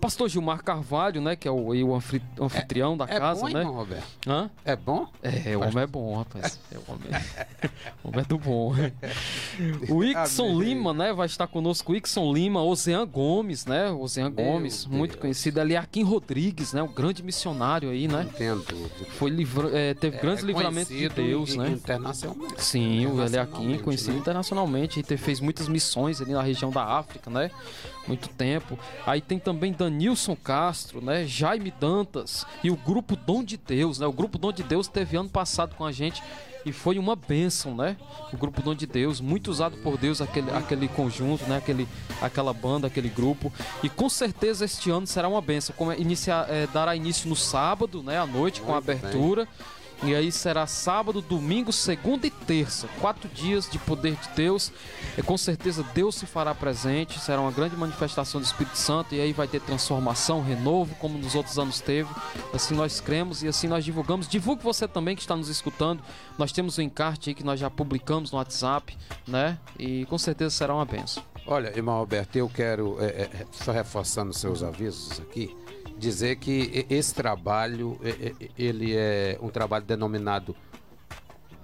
[0.01, 1.37] Pastor Gilmar Carvalho, né?
[1.37, 3.61] Que é o, o anfri- anfitrião da É casa, bom, né?
[3.61, 4.07] irmão Roberto?
[4.27, 4.51] Hã?
[4.65, 5.07] É bom?
[5.23, 6.59] É, o homem é bom, rapaz.
[6.73, 7.07] É, o, homem...
[8.03, 8.73] o homem é do bom.
[9.89, 10.61] O Ixon.
[10.61, 11.13] Lima, né?
[11.13, 13.36] Vai estar conosco o Ixon Lima, Ozean Gomes,
[13.67, 13.91] né?
[13.91, 14.87] Ozean Gomes, Deus.
[14.87, 15.61] muito conhecido.
[15.61, 16.83] Eliakim Rodrigues, né?
[16.83, 18.27] O grande missionário aí, né?
[18.33, 18.65] Entendo.
[19.19, 19.69] Foi livra...
[19.77, 21.69] é, teve grandes É livramentos de Deus, e- né?
[21.71, 22.63] Internacionalmente.
[22.63, 24.19] Sim, o Eliakim, Internacionalmente, conhecido né?
[24.19, 27.51] internacionalmente, e te- fez muitas missões ali na região da África, né?
[28.07, 28.79] Muito tempo.
[29.05, 31.25] Aí tem também Danilson Castro, né?
[31.27, 34.07] Jaime Dantas e o grupo Dom de Deus, né?
[34.07, 36.23] O grupo Dom de Deus teve ano passado com a gente
[36.67, 37.97] e foi uma bênção, né?
[38.33, 41.59] O grupo Dom de Deus, muito usado por Deus aquele, aquele conjunto, né?
[41.59, 41.87] Aquele,
[42.21, 43.53] aquela banda, aquele grupo.
[43.85, 45.73] E com certeza este ano será uma bênção.
[45.79, 48.19] Como é, iniciar, é, dará início no sábado, né?
[48.19, 48.87] À noite, com a Muito
[49.47, 49.49] bem.
[50.03, 52.87] E aí será sábado, domingo, segunda e terça.
[53.01, 54.71] Quatro dias de poder de Deus.
[55.17, 57.19] E com certeza Deus se fará presente.
[57.19, 59.15] Será uma grande manifestação do Espírito Santo.
[59.15, 62.09] E aí vai ter transformação, renovo, como nos outros anos teve.
[62.53, 64.29] Assim nós cremos e assim nós divulgamos.
[64.29, 66.03] Divulgue você também que está nos escutando.
[66.39, 68.97] Nós temos o encarte aí que nós já publicamos no WhatsApp,
[69.27, 69.59] né?
[69.79, 71.23] E com certeza será uma benção.
[71.47, 75.57] Olha, irmão Alberto, eu quero, é, é, só reforçando seus avisos aqui,
[75.99, 77.99] dizer que esse trabalho,
[78.59, 80.55] ele é um trabalho denominado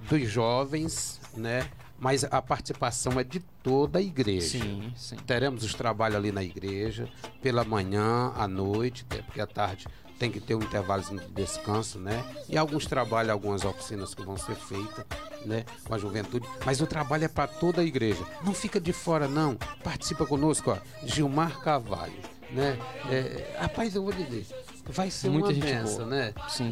[0.08, 1.68] dos jovens, né?
[1.98, 4.58] Mas a participação é de toda a igreja.
[4.58, 5.16] Sim, sim.
[5.24, 7.08] Teremos os trabalhos ali na igreja,
[7.40, 9.86] pela manhã, à noite, até porque à tarde
[10.18, 12.24] tem que ter um intervalo de descanso, né?
[12.48, 15.04] E alguns trabalhos, algumas oficinas que vão ser feitas,
[15.44, 15.64] né?
[15.84, 16.48] Com a juventude.
[16.64, 18.24] Mas o trabalho é para toda a igreja.
[18.44, 19.56] Não fica de fora, não.
[19.84, 20.78] Participa conosco, ó.
[21.06, 22.12] Gilmar Carvalho,
[22.52, 22.78] né?
[23.10, 24.46] É, rapaz, eu vou dizer,
[24.86, 26.06] vai ser Muita uma gente benção, boa.
[26.06, 26.34] né?
[26.48, 26.70] Sim,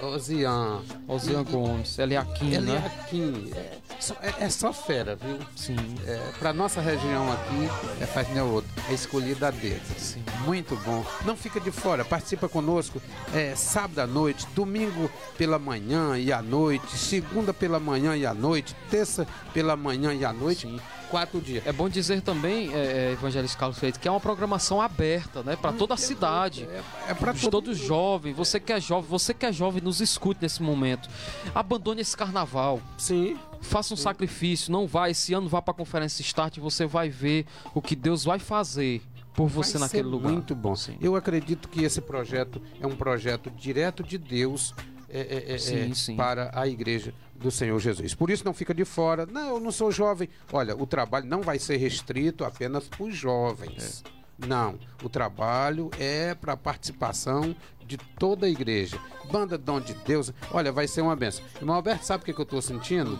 [0.00, 0.82] É, Ozian.
[1.06, 2.86] Ozean Gomes, Eliakim, Ele é né?
[3.02, 3.52] aqui.
[3.54, 5.38] É só, é- é só fera, viu?
[5.56, 5.76] Sim.
[6.06, 7.68] É, para nossa região aqui,
[8.00, 8.70] é faz outro.
[8.88, 9.82] É escolhida a dedo.
[9.98, 10.22] Sim.
[10.44, 11.04] Muito bom.
[11.24, 13.00] Não fica de fora, participa conosco.
[13.34, 18.32] É, sábado à noite, domingo pela manhã e à noite, segunda pela manhã e à
[18.34, 20.68] noite, terça pela manhã e à noite.
[21.10, 21.66] Quatro dias.
[21.66, 25.56] É bom dizer também, é, é, Evangelista Carlos Feito, que é uma programação aberta, né?
[25.56, 26.64] Para toda a cidade.
[26.64, 30.00] É, é para Para todos jovens, você que é jovem, você que é jovem, nos
[30.00, 31.08] escute nesse momento.
[31.54, 32.80] Abandone esse carnaval.
[32.96, 33.38] Sim.
[33.60, 37.08] Faça um sacrifício, não vá esse ano vá para a conferência Start, e você vai
[37.08, 39.02] ver o que Deus vai fazer
[39.34, 40.32] por você Vai naquele lugar.
[40.32, 40.74] Muito bom.
[40.74, 40.96] Sim.
[41.00, 44.74] Eu acredito que esse projeto é um projeto direto de Deus
[45.10, 46.16] é, é, é, Sim, é, sim.
[46.16, 48.14] para a igreja do Senhor Jesus.
[48.14, 49.26] Por isso não fica de fora.
[49.26, 50.28] Não, eu não sou jovem.
[50.52, 54.02] Olha, o trabalho não vai ser restrito apenas para os jovens.
[54.38, 58.98] Não, o trabalho é para a participação de toda a igreja.
[59.32, 61.44] Banda Dom de Deus, olha, vai ser uma benção.
[61.56, 63.18] Irmão Alberto, sabe o que, que eu estou sentindo?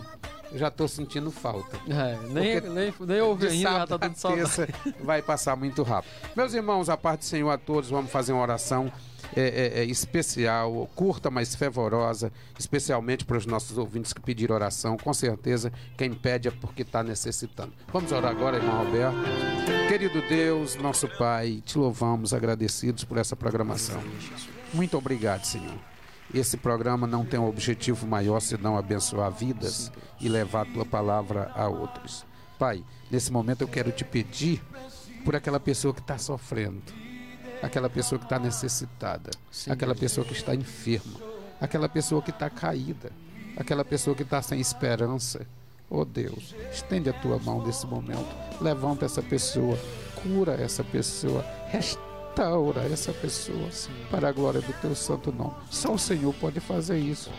[0.51, 1.77] Eu já estou sentindo falta.
[1.87, 4.73] É, nem, nem, nem ouvi ainda, já tá a dando saudade.
[5.03, 6.11] vai passar muito rápido.
[6.35, 8.91] Meus irmãos, a parte do Senhor a todos, vamos fazer uma oração
[9.35, 14.97] é, é, é, especial, curta, mas fervorosa, especialmente para os nossos ouvintes que pediram oração.
[14.97, 17.73] Com certeza, quem pede é porque está necessitando.
[17.91, 19.17] Vamos orar agora, irmão Roberto.
[19.87, 24.01] Querido Deus, nosso Pai, te louvamos, agradecidos por essa programação.
[24.73, 25.77] Muito obrigado, Senhor.
[26.33, 31.51] Esse programa não tem um objetivo maior senão abençoar vidas e levar a tua palavra
[31.55, 32.23] a outros.
[32.59, 34.61] Pai, nesse momento eu quero te pedir
[35.25, 36.83] por aquela pessoa que está sofrendo,
[37.61, 39.99] aquela pessoa que está necessitada, Sim, aquela Deus.
[40.01, 41.19] pessoa que está enferma,
[41.59, 43.11] aquela pessoa que está caída,
[43.57, 45.45] aquela pessoa que está sem esperança.
[45.89, 48.27] Oh Deus, estende a tua mão nesse momento,
[48.61, 49.77] levanta essa pessoa,
[50.21, 53.69] cura essa pessoa, restaura essa pessoa
[54.11, 55.53] para a glória do teu santo nome.
[55.71, 57.31] Só o Senhor pode fazer isso.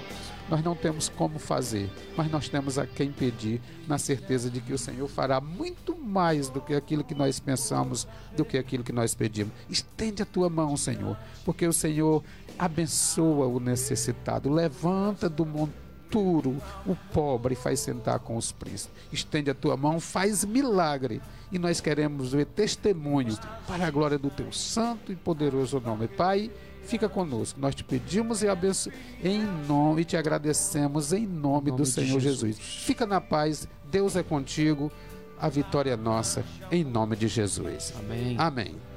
[0.50, 4.72] Nós não temos como fazer, mas nós temos a quem pedir, na certeza de que
[4.72, 8.06] o Senhor fará muito mais do que aquilo que nós pensamos,
[8.36, 9.52] do que aquilo que nós pedimos.
[9.68, 12.24] Estende a tua mão, Senhor, porque o Senhor
[12.58, 15.68] abençoa o necessitado, levanta do mon-
[16.10, 18.90] futuro, o pobre faz sentar com os príncipes.
[19.12, 21.22] Estende a tua mão, faz milagre.
[21.52, 26.08] E nós queremos ver testemunho para a glória do teu santo e poderoso nome.
[26.08, 26.50] Pai,
[26.84, 27.60] fica conosco.
[27.60, 28.90] Nós te pedimos e abenço
[29.22, 32.56] em nome e te agradecemos em nome, Em nome do Senhor Jesus.
[32.56, 32.58] Jesus.
[32.84, 33.68] Fica na paz.
[33.90, 34.90] Deus é contigo.
[35.38, 37.94] A vitória é nossa em nome de Jesus.
[37.98, 38.36] Amém.
[38.38, 38.89] Amém.